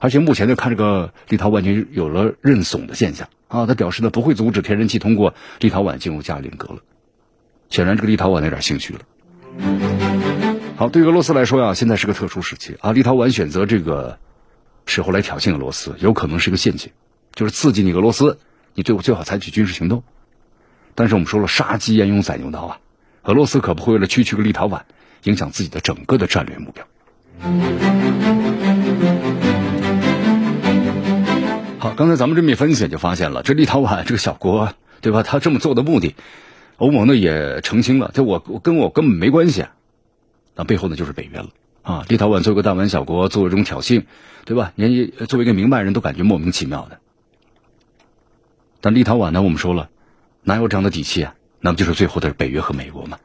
[0.00, 6.80] 而且目前呢，看这个立陶宛就有了认怂的现象啊，他表示呢不会阻止天然气通过立陶宛进入加里宁格了。
[7.68, 9.00] 显然，这个立陶宛有点兴趣了。
[10.76, 14.18] 好，对于俄罗斯来说呀，现在是个特殊时期啊，立陶宛选择这个
[14.86, 16.90] 时候来挑衅俄罗斯，有可能是个陷阱，
[17.34, 18.38] 就是刺激你俄罗斯，
[18.74, 20.02] 你最后最好采取军事行动。
[20.94, 22.78] 但是我们说了，杀鸡焉用宰牛刀啊，
[23.22, 24.82] 俄罗斯可不会为了区区个立陶宛，
[25.24, 26.84] 影响自己的整个的战略目标。
[31.78, 35.22] 好，刚才咱们这么一分析，就发现了这立陶宛这个小国，对吧？
[35.22, 36.14] 他这么做的目的，
[36.76, 39.64] 欧盟呢也澄清了，这我我跟我根本没关系，
[40.54, 41.48] 那背后呢就是北约了
[41.82, 42.04] 啊！
[42.08, 44.04] 立陶宛作为个弹丸小国，做这种挑衅，
[44.44, 44.72] 对吧？
[44.74, 46.98] 你作为一个明白人都感觉莫名其妙的。
[48.82, 49.88] 但立陶宛呢，我们说了，
[50.42, 51.34] 哪有这样的底气啊？
[51.60, 53.18] 那不就是最后的北约和美国吗。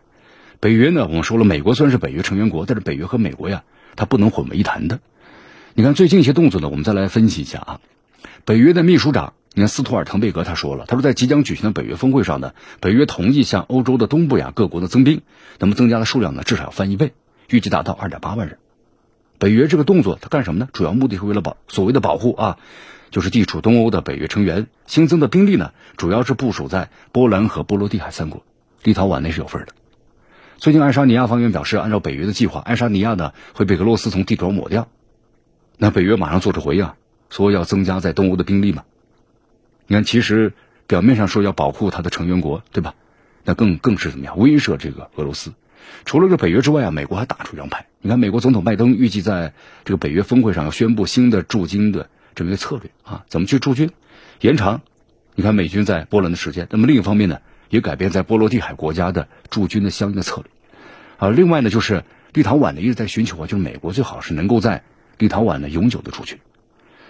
[0.60, 3.64] 北约呢，我们说了，美国虽然是北约成员国，但是北约和美国呀，
[3.96, 5.00] 它不能混为一谈的。
[5.74, 7.82] 你看最近一些动作呢，我们再来分析一下啊。
[8.46, 15.22] 北约的秘书长，你看斯图尔滕贝格他说了，他说在即将举行的北约峰会上呢，北约同意向欧洲的东部亚各国的增兵，
[15.60, 17.14] 那么增加的数量呢至少要翻一倍，
[17.50, 18.58] 预计达到二点八万人。
[19.38, 20.70] 北约这个动作，它干什么呢？
[20.74, 22.58] 主要目的是为了保所谓的保护啊，
[23.12, 24.68] 就是地处东欧的北约成员。
[24.88, 28.44] 新增的兵力呢，主要是部署在波兰和波罗的海三国，
[28.84, 29.74] 立陶宛那是有份的。
[30.58, 34.88] 最近爱沙尼亚方面表示，按照北约的计划，爱沙尼亚呢会被俄罗斯从地图上抹掉，
[35.78, 36.90] 那北约马上做出回应。
[37.30, 38.84] 说要增加在东欧的兵力嘛？
[39.88, 40.54] 你看，其实
[40.88, 42.94] 表面上说要保护他的成员国，对吧？
[43.44, 45.54] 那更更是怎么样威慑这个俄罗斯？
[46.06, 47.88] 除了这北约之外啊，美国还打出一张牌。
[48.00, 53.90] 你看，美国总统拜登预计在这个北约峰会上要宣布新的驻军的这么一个策略啊，怎么去驻军？
[54.42, 54.82] 延长
[55.34, 56.68] 你看美军在波兰的时间。
[56.70, 60.52] 那么另一方面呢，也改变在波罗的海国家的驻军的相应的策略
[61.18, 61.30] 啊。
[61.30, 64.84] 另外呢，就是立陶宛呢一直在寻求啊，就是美国最好是能够在
[65.18, 66.38] 立陶宛呢永久的驻军。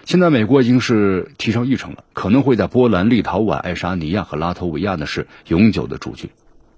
[0.06, 6.30] 现在美国已经是提上议程了，可能会在波兰、立陶宛、爱沙尼亚和拉脱维亚呢是永久的驻军。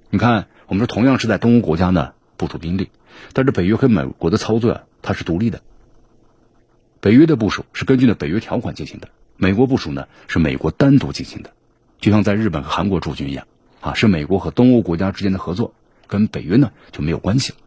[0.10, 2.90] 你看，我们说同样是在东欧国家呢部署兵力，
[3.34, 5.62] 但是北约和美国的操作啊，它是独立的。
[7.00, 11.52] 北约的部署是根据呢北约条款进行的，美国部署呢是美国单独进行的，
[12.00, 13.46] 就像在日本和韩国驻军一样
[13.82, 15.74] 啊，是美国和东欧国家之间的合作，
[16.08, 17.58] 跟北约呢就没有关系了。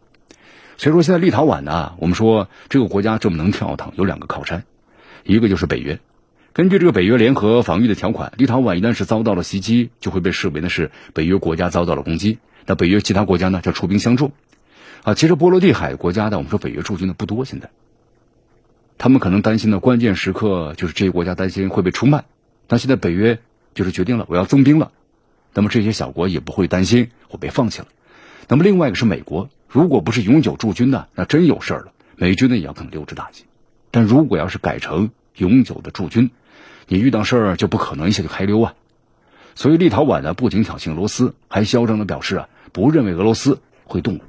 [0.77, 4.63] 所以说，现在立陶宛呢，我们说这个国家这么能跳腾，有两个靠山。
[5.23, 5.99] 一个就是北约，
[6.53, 12.39] 根据这个北约联合防御的条款，立陶宛一旦是遭到了袭击，就会被视为呢是北约国家遭到了攻击。
[12.65, 14.31] 那北约其他国家呢，就出兵相助。
[15.03, 17.69] 啊，其实波罗的海国家的，我们说北约驻军的不多，现在，
[19.01, 22.23] 他们可能担心的，关键时刻就是这些国家担心会被出卖。
[22.67, 23.39] 但现在北约
[23.73, 24.91] 就是决定了我要增兵了，
[25.55, 27.87] 那么这些小国也不会担心会被放弃了。
[28.47, 33.45] 那么另外一个是美国，如果不是永久驻军呢，那真有事儿了，美军呢也要可能溜之大吉。
[33.89, 36.29] 但如果要是改成永久的驻军，
[36.87, 38.75] 你遇到事儿就不可能一下就开溜啊。
[39.55, 44.21] 所以立陶宛呢不仅挑衅俄罗斯，还嚣张的表示啊不认为俄罗斯会动武。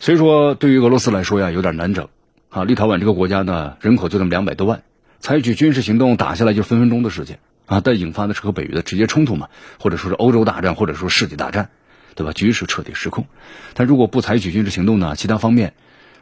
[0.00, 2.08] 所以说对于俄罗斯来说呀有点难整
[2.48, 2.64] 啊。
[2.64, 4.82] 立陶宛这个国家呢人口就那么两百多万，
[5.20, 7.80] 采取军事行动打下来就分分钟的事情啊。
[7.80, 11.70] 但引发的是和北约的直接冲突嘛，或者说是欧洲大战，或者说世界大战，
[12.14, 12.32] 对吧？
[12.32, 13.26] 局势彻底失控。
[13.74, 15.74] 但如果不采取军事行动呢，其他方面。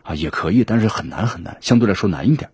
[0.08, 2.50] 啊，也可以，但是很难很难，相对来说难一点。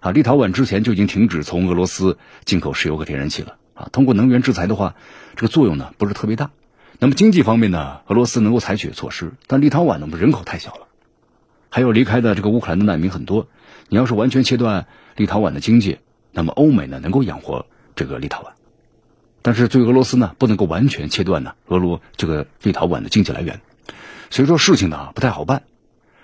[0.00, 3.56] 啊，立陶宛之前就已经停止从俄罗斯进口石油和天然气了。
[3.74, 4.94] 啊，通过能源制裁的话，
[5.34, 6.52] 这个作用呢不是特别大。
[6.98, 10.86] 那么经济方面呢，俄罗斯能够采取措施，但立陶宛呢，我们人口太小了，
[11.68, 13.48] 还有离开的这个乌克兰的难民很多。
[13.88, 15.98] 你要是完全切断立陶宛的经济，
[16.32, 18.52] 那么欧美呢能够养活这个立陶宛，
[19.42, 23.60] 但是对俄罗斯呢不能够完全切断呢俄罗这个立陶宛的经济来源，
[24.30, 25.64] 所以说事情呢不太好办。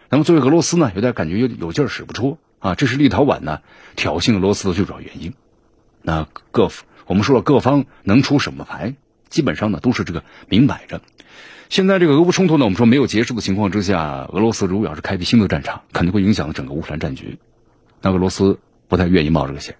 [0.09, 3.61] 那么作为俄罗斯呢，有点感觉有有劲儿使不出啊，这是立陶宛呢
[3.95, 5.35] 挑衅俄罗斯的最主要原因。
[6.01, 6.71] 那各
[7.07, 8.95] 我们说了，各方能出什么牌，
[9.33, 11.01] 基本上呢都是这个明摆着。
[11.71, 17.38] 现在这个俄乌冲突呢，我们说没有结束的情况之下，俄罗斯如果要是开辟新的战场，肯定会影响整个乌克兰战局。
[18.03, 19.77] 那俄罗斯不太愿意冒这个险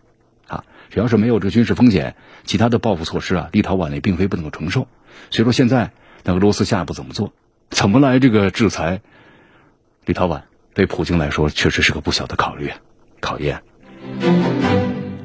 [0.47, 4.89] 啊，只要是没有这个军事风险，其他的报复措施啊，立陶宛也并非不能够承受。
[5.31, 5.91] 所以说现在
[6.25, 7.35] 那俄罗斯下一步怎么做，
[7.69, 9.03] 怎么来这个制裁
[10.07, 12.71] 立陶宛，对普京来说确实是个不小的考虑
[13.21, 13.63] 考验。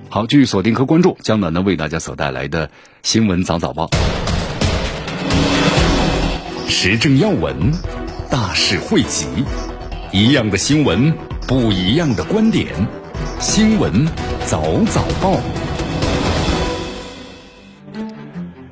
[0.10, 2.72] 好，继续锁定和关注江南呢为大家所带来的
[3.04, 3.90] 新闻早早报，
[6.68, 7.72] 时政要闻，
[8.32, 9.28] 大事汇集，
[10.14, 11.14] 一样的新闻，
[11.46, 12.74] 不一样的观点，
[13.42, 14.08] 新闻
[14.46, 15.40] 早早报，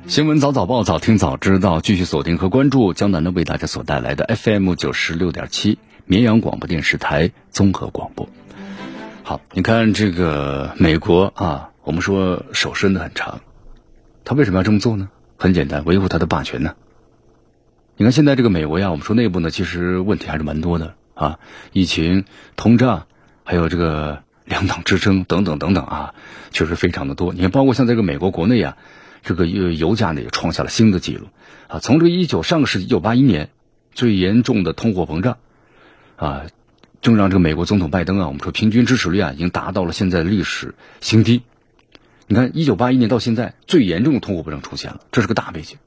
[0.08, 8.26] 新闻早早报，早听早知道，继续锁定和关注江南呢为大家所带来的 FM 九十六点七绵阳广播电视台综合广播。
[9.28, 13.40] 好，你看这个美国啊，我们说手伸的很长，
[14.24, 15.08] 他为什么要这么做呢？
[15.36, 16.76] 很简单，维护他的霸权呢。
[17.96, 21.40] 你看现在这个美国呀，我们说内部呢，其实问题还是蛮多的啊，
[21.72, 23.08] 疫情、通胀，
[23.42, 26.14] 还有这个两党之争等等等等啊，
[26.52, 27.32] 确实非常的多。
[27.32, 28.76] 你看，包括像这个美国国内啊，
[29.24, 31.26] 这个油油价呢也创下了新的记录
[31.66, 33.50] 啊，从这个一九上个世纪一九八一年
[33.90, 35.38] 最严重的通货膨胀
[36.14, 36.42] 啊。
[37.06, 41.42] 正让这个美国总统拜登啊，我们说平均支持率啊，已经达到了现在的历史新低。
[42.26, 45.78] 你看，一九八一年到现在最严重的通货膨胀出现了，这是个大背景。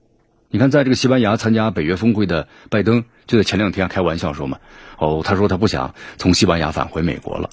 [0.48, 4.60] 你看，在这个西班牙参加北约峰会的拜登，就在前两天开玩笑说嘛，
[4.98, 7.50] 哦，他说他不想从西班牙返回美国了。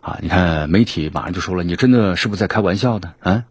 [0.00, 3.14] 啊，你看媒体马上就说了，你真的是不是在开玩笑呢？
[3.20, 3.44] 啊，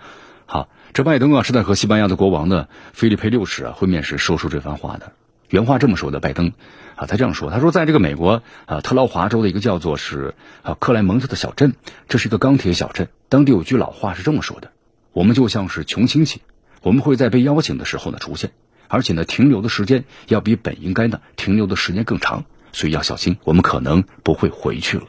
[0.46, 5.12] 好，这拜登啊是在和西班牙的国王呢菲利佩六世啊会面时说出这番话的。
[5.52, 6.52] 原话这么说的，拜登。
[6.94, 11.74] 啊，他这样说：“他说，在这个美国啊特劳华州的一个叫做是啊克莱蒙特的小镇，
[12.08, 13.08] 这是一个钢铁小镇。
[13.30, 14.70] 当地有句老话是这么说的：
[15.12, 16.42] 我们就像是穷亲戚，
[16.82, 18.52] 我们会在被邀请的时候呢出现，
[18.88, 25.04] 而且呢停留的时间要比本应该呢停留的时间更长，所以要小心，我们可能不会回去了。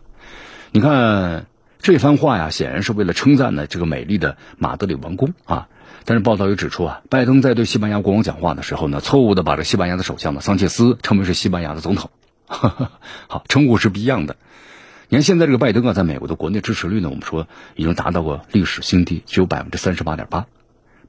[0.71, 1.47] 你看
[1.79, 5.67] 这番话呀，显然是为了称赞呢这个美丽的马德里王宫啊。”
[6.05, 12.09] 但是报道也指出啊，拜登在对西班牙国王讲话的时候呢，错误的把这西班牙的首相呢桑切斯称为是西班牙的总统，
[12.47, 14.35] 好，称呼是不一样的。
[15.09, 20.47] 你看现在这个拜登啊，在美国的国内支持率呢，我们说已经达到过历史新低，只有百分之三十八点八，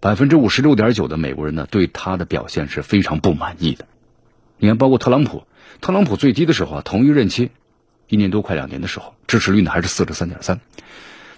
[0.01, 3.87] 百分之五十六点九的美国人呢对他的表现是非常不满意的。
[4.59, 5.44] 你看，包括特朗普，
[5.81, 7.51] 特朗普最低的时候啊，同一任期
[8.09, 10.61] 一年多快两年的时候，支持率呢还是四十三点三。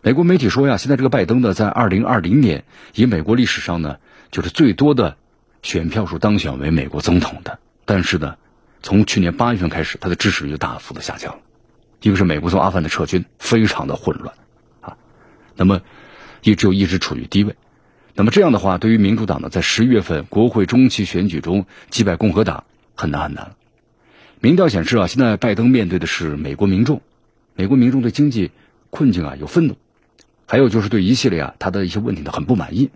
[0.07, 2.63] 美国媒体说呀，现在这个拜登呢，在二零二零年
[2.95, 3.99] 以美国历史上呢，
[4.31, 5.17] 就是最多的
[5.63, 7.59] 选票数当选为美国总统的。
[7.85, 8.37] 但是呢，
[8.85, 11.41] 从去年八月份开始，他的支持率就大幅的下降了。
[12.03, 14.33] 一个是美国从阿富汗的撤军非常的混乱
[14.81, 14.97] 啊，
[15.57, 15.81] 那么
[16.43, 17.57] 一直一直处于低位。
[18.15, 22.63] 那么这样的话，对于民主党呢，在十一月份国会中期选举中击败共和党
[22.95, 23.57] 很难很难了。
[24.39, 27.03] 民调显示啊，现在拜登面对的是美国民众，
[27.57, 28.53] 美国民众对经济
[28.91, 29.77] 困境啊有愤怒。
[30.47, 32.91] 还有就是对一系列啊他的一些问题呢很不满意，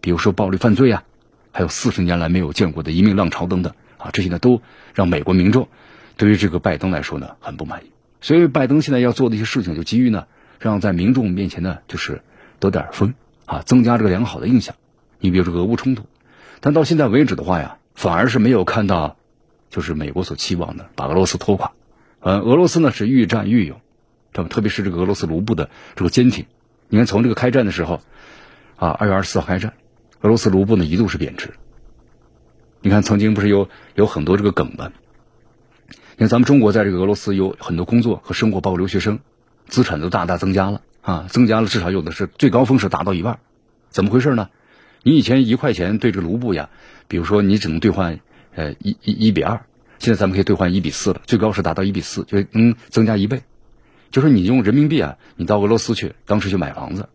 [0.00, 1.04] 比如说暴力犯罪啊，
[1.52, 4.60] 还有四十年来没有见过的移民浪潮等等啊，这些呢都
[4.92, 5.68] 让美国民众
[6.16, 7.92] 对于这个拜登来说呢很不满意。
[8.20, 10.26] 所以拜登现在要做的一些事情，就急于呢
[10.58, 12.22] 让在民众面前呢就是
[12.58, 13.14] 得点分
[13.44, 14.74] 啊，增加这个良好的印象。
[15.20, 16.04] 你比如说俄乌冲突，
[16.60, 19.16] 但到现在为止的话呀，反而是没有看到
[19.70, 21.72] 就是美国所期望的把俄罗斯拖垮。
[22.18, 23.80] 呃，俄罗斯呢是愈战愈勇，
[24.32, 24.48] 对吧？
[24.48, 26.46] 特别是这个俄罗斯卢布的这个坚挺。
[26.88, 28.00] 你看，从这个开战的时候，
[28.76, 29.74] 啊，二月二十四号开战，
[30.20, 31.50] 俄罗斯卢布呢一度是贬值。
[32.80, 34.92] 你看，曾经不是有有很多这个梗吗？
[36.16, 39.18] 你看，咱们中国在这个俄罗斯有很多工作和生活，包括留学生，
[39.66, 43.40] 资产都大大增加了啊，增加了至少有的是最高峰是达到一万，
[43.90, 44.48] 怎么回事呢？
[45.02, 46.70] 你以前一块钱对这个卢布呀，
[47.08, 48.20] 比如说你只能兑换
[48.54, 49.66] 呃一一一比二，
[49.98, 53.42] 现在咱们可以兑换一比四了，最高是达到一比四，就能增加一倍。
[54.10, 57.08] 就是你用人民币啊，你到俄罗斯去，当时去买房子，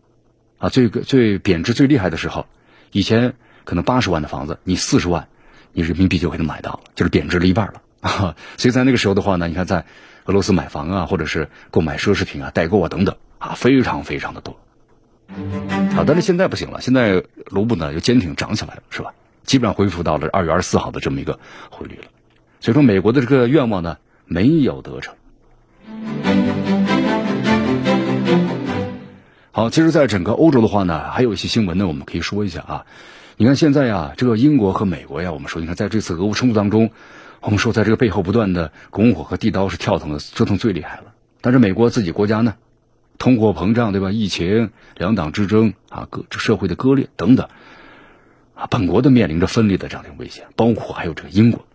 [0.58, 2.46] 啊，最最贬值最厉害的时候，
[2.92, 3.34] 以前
[3.64, 5.28] 可能八十万的房子，你四十万，
[5.72, 7.82] 你人民币就可以买到了，就是贬值了一半了。
[8.02, 9.84] 啊，所以在那个时候的话呢，你看在
[10.24, 14.58] 俄罗斯买房啊，或者是购买奢侈品啊、代购啊等等啊，非常非常的多。
[15.96, 19.14] 啊，但是现在不行了，现在卢布呢又坚挺涨起来了，是吧？
[19.44, 21.38] 基本上恢复到了二月二十四号的这么一个
[21.70, 22.04] 汇率了。
[22.60, 25.14] 所以说，美国的这个愿望呢没有得逞。
[29.54, 32.86] 好，其实，在整个欧洲的话呢，还有一些新闻呢，我们可以说一下啊。
[33.36, 36.90] 你看现在呀，这个英国和美国呀，我们说，你看在这次俄乌冲突当中，
[37.42, 41.12] 我们说在这个背后不断的拱火和递刀是跳腾的折腾最厉害了。
[41.42, 42.54] 但是美国自己国家呢，
[43.18, 44.10] 通货膨胀，对吧？
[44.10, 47.48] 疫情、两党之争啊，各这社会的割裂等等，
[48.54, 51.66] 啊，本国的面临着分裂的这样的危险，包括还有这个英国。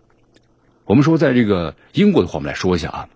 [0.84, 3.08] 我们说，在这个英国的话，我们来说一下啊。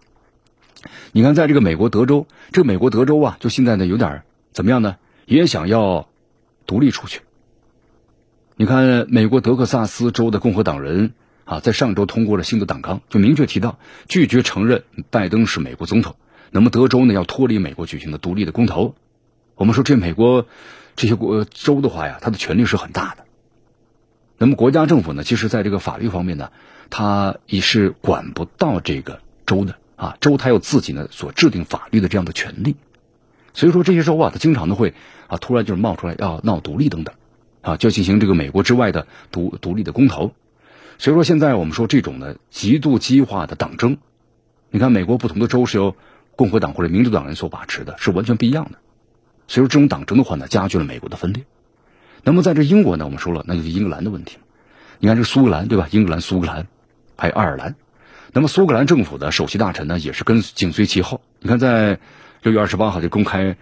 [1.11, 4.23] 你看，在这个美国德州，这个美国德州啊，就现在呢有点
[4.53, 4.97] 怎么样呢？
[5.27, 6.09] 也想要
[6.67, 7.21] 独立出去。
[8.57, 13.79] 你看，美国德克萨斯州的共和党人啊，在上周通过了新的党纲，就明确提到
[14.09, 16.17] 拒绝承认拜登是美国总统。
[16.51, 18.95] 那么德州呢，要脱离美国举行的独立的公投。
[19.55, 20.47] 我们说，这美国
[20.97, 23.25] 这些国州的话呀，它的权力是很大的。
[24.39, 26.51] 那么国家政府呢，其实在这个法律方面呢，
[26.91, 30.17] 它也是管不到这个州的啊。
[30.21, 32.77] 州它有自己呢所制定法律的这样的权利。
[33.55, 34.95] 所以说，这些州啊，它经常的会
[35.27, 37.15] 啊，突然就是冒出来要闹独立等等。
[37.63, 40.33] 啊，就进行这个美国之外的独独立的公投，
[40.99, 43.99] 所以说现在我们说这种呢极度激化的党争，
[44.69, 45.95] 你看美国不同的州是由
[46.35, 48.79] 共和党或者民主党人所把持的，是完全不一样的。
[49.47, 51.45] 所以说这种党争的话呢，加剧了美国的分裂。
[52.25, 54.39] 那么在这英国呢，我们说了，那就是英格兰的问题。
[54.99, 55.87] 你看这苏格兰对吧？
[55.93, 56.67] 英格兰、苏格兰
[57.17, 57.77] 还有爱尔兰，
[58.33, 61.21] 那么苏格兰政府的首席大臣呢，也是跟紧随其后。
[61.39, 62.01] 你看在
[62.43, 63.57] 六月二十八号就公开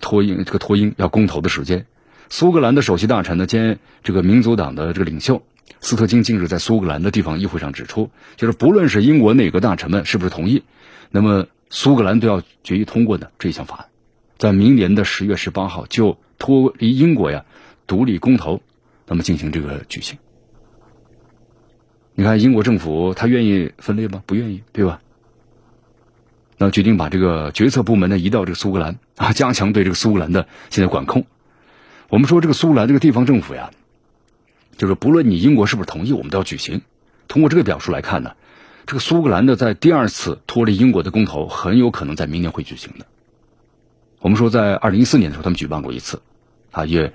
[0.00, 1.86] 脱英这个脱英要公投的时间。
[2.28, 5.42] 苏格兰的首席大臣呢，兼这个民族党的这个领袖
[5.80, 10.62] 斯特金近日在苏格兰的地方议会上指出，就是不论是英国内阁大臣们是不是同意，
[11.10, 13.86] 那么苏格兰都要决议通过的这一项法案，
[14.38, 17.44] 在明年的十月十八号就脱离英国呀
[17.88, 18.62] 独立公投，
[19.06, 20.18] 那么进行这个举行。
[22.14, 24.22] 你看英国政府他愿意分裂吗？
[24.26, 25.00] 不愿意，对吧？
[26.62, 31.24] 那决定把这个决策部门呢移到这个苏格兰啊，加强对这个苏格兰的现在管控。
[32.10, 33.70] 我们说这个苏格兰这个地方政府呀，
[34.76, 36.82] 就是不论你英国是不是同意，我们都要举行。
[37.28, 38.34] 通过这个表述来看呢，
[38.84, 43.06] 这个苏格兰的在第二次脱离英国的公投很有可能在明年会举行的。
[44.18, 46.20] 我们说在二零一四年的时候，他们举办过一次，
[46.72, 47.14] 啊也，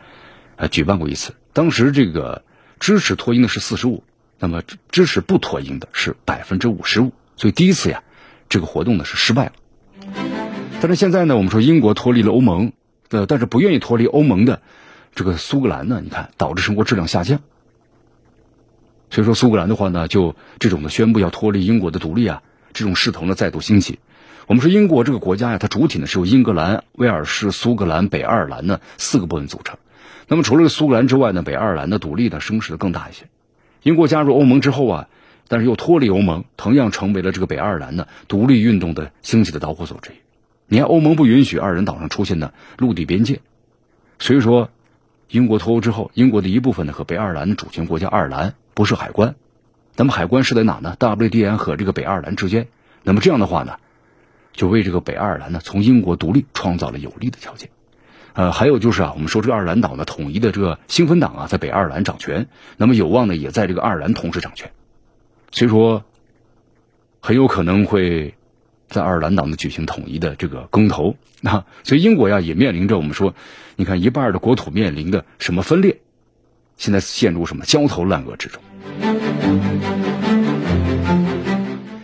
[0.55, 1.35] 呃举办过一次。
[1.53, 2.41] 当时这个
[2.79, 4.03] 支持脱英的是四十五，
[4.39, 7.13] 那么支持不脱英的是百分之五十五。
[7.37, 8.01] 所以第一次呀，
[8.49, 9.51] 这个活动呢是失败了。
[10.81, 12.73] 但是现在呢，我们说英国脱离了欧盟，
[13.09, 14.61] 呃，但是不愿意脱离欧盟的。
[15.15, 17.39] 这个苏格兰呢，你看导致生活质量下降，
[19.09, 22.43] 所以说苏格兰的话呢，就这种的宣布要脱离英国的独立啊，
[22.73, 23.99] 这种势头呢再度兴起。
[24.45, 29.77] 我们说英国这个国家呀，它主体呢是由英格兰、威尔士、苏格兰、北爱尔兰呢四个部分组成。
[30.27, 33.27] 那么除了苏格兰之外呢，北爱尔兰的独立呢声势更大一些。
[33.83, 35.07] 英国加入欧盟之后啊，
[35.47, 40.15] 但是又脱离欧盟，同样成为了这个北爱尔兰呢独立运动的兴起的导火索之一。
[40.67, 43.41] 你看，欧盟不允许二人岛上出现的陆地边界，
[44.19, 44.69] 所以说。
[45.27, 49.33] 英国脱欧之后，英国的一部分呢和北爱尔兰的主权国家爱尔兰不设海关，
[49.95, 52.67] 那么海关是在哪呢？WDN 和这个北爱尔兰之间。
[53.01, 53.77] 那么这样的话呢，
[54.53, 57.71] 就为这个北爱尔兰呢从英国独立创造了有利的条件。
[58.33, 64.71] 呃，还有就是啊，我们说这个爱尔兰岛呢统一的这个新芬党啊在北爱尔兰掌权，那么有望呢也在这个爱尔兰同时掌权，
[65.55, 66.03] 所以说
[67.19, 68.35] 很有可能会。
[68.87, 73.33] 在爱尔兰岛呢举行统一的这个公投啊，所以英国呀也面临着我们说，
[73.75, 76.01] 你看一半的国土面临的什么分裂，
[76.77, 78.61] 现在陷入什么焦头烂额之中。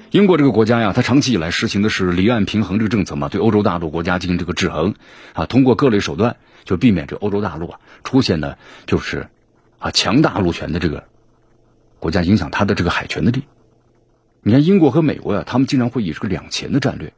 [0.10, 4.96] 英国这个国家呀，它长期以来实行的是离岸平衡这个政策嘛，对欧洲大陆国家进行这个制衡
[5.34, 8.56] 啊，通过各类手段就避免这欧洲大陆啊出现呢
[8.88, 9.28] 就是
[9.78, 11.08] 啊强大陆权的这个
[12.02, 13.44] 国家影响它的这个海权的地。
[14.42, 17.14] 你看，英国和美国呀，他们经常会以这个两前的战略，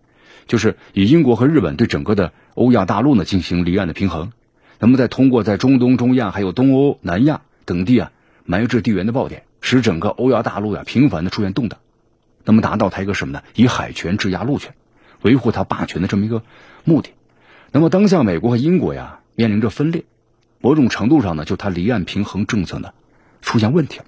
[0.45, 4.34] 就是以英国和日本对整个的欧亚大陆呢进行离岸的平衡，
[4.79, 8.11] 那么再通过在中东、中亚还有东欧、南亚等地啊
[8.43, 11.79] 埋置地缘的爆点，使整个欧亚大陆呀频繁的出现动荡，
[12.43, 13.41] 那么达到它一个什么呢？
[13.55, 14.73] 以海权制压陆权，
[15.21, 16.43] 维护它霸权的这么一个
[16.84, 17.11] 目的。
[17.71, 20.03] 那么当下美国和英国呀面临着分裂，
[20.59, 22.91] 某种程度上呢，就它离岸平衡政策呢
[23.41, 24.05] 出现问题了。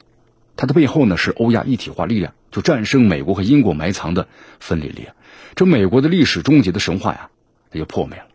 [0.58, 4.28] 它的背后呢是欧亚一体化力量，就战胜美国和英国埋藏的
[4.60, 5.16] 分裂力量，
[5.56, 7.30] 这美国的历史终结的神话呀，
[7.72, 8.26] 它就破灭了，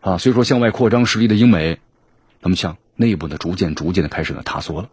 [0.00, 1.78] 啊，所以说向外扩张实力的英美，
[2.40, 4.90] 那么向内部呢逐渐逐渐的开始呢塌缩了。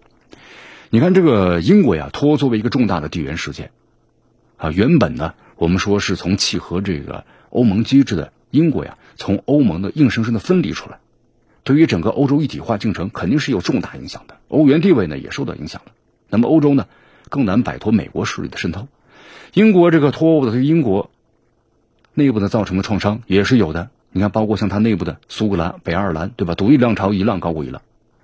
[0.90, 3.72] 你看这个英国呀，脱作为一个重大的地缘事件，
[4.58, 11.00] 啊，原本呢我们说是从契合这个欧盟机制的英国呀，从欧盟的硬生生的分离出来，
[11.64, 15.92] 对于整个欧洲一体化进程肯定是有重大影响的，欧元地位呢也受到影响了。
[16.30, 16.88] 那么欧洲呢，
[17.30, 18.88] 更难摆脱美国势力的渗透。
[19.54, 21.10] 英国这个脱欧的对英国
[22.14, 23.90] 内部的造成的创伤也是有的。
[24.12, 26.56] 你看，包括像它内部的苏格兰、北爱尔兰，对吧？
[26.56, 27.82] 独立浪潮一浪高过一浪。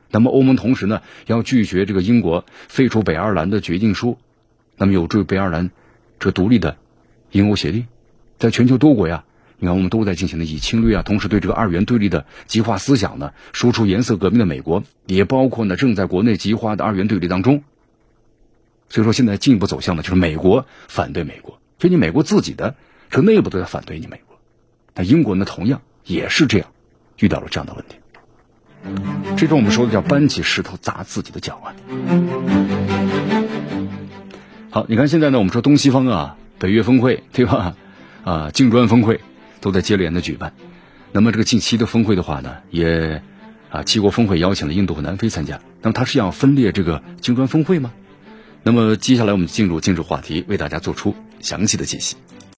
[0.09, 4.17] 那么欧盟同时呢，要拒绝这个英国废除北爱尔兰的决定书，
[4.77, 5.71] 那么有助于北爱尔兰
[6.19, 6.77] 这独立的
[7.31, 7.87] 英欧协定。
[8.39, 9.23] 在全球多国呀，
[9.57, 17.63] 你看，我们都在进行的以侵略啊，同时对这个二元对立的极化思想呢，输出颜色革命的美国，也包括呢正在国内极化的二元对立当中。
[18.93, 22.75] 所以说，现在进一步走向的就是美国反对美国，就你美国自己的
[23.09, 24.37] 这内部都在反对你美国。
[24.93, 26.67] 那英国呢，同样也是这样，
[27.17, 27.95] 遇到了这样的问题。
[29.35, 31.73] 这种我们说的叫搬起石头砸自己的脚啊。
[34.69, 37.75] 好，你看现在呢，我们说东西方啊，北约峰会对吧？
[38.23, 39.21] 啊，金砖峰会
[39.59, 40.53] 都在接连的举办。
[41.11, 43.23] 那么这个近期的峰会的话呢，也
[43.71, 45.59] 啊，七国峰会邀请了印度和南非参加。
[45.81, 47.91] 那么它是要分裂这个金砖峰会吗？
[48.65, 52.15] 那么接下来我们进入今日话题，为大家做出详细的解析。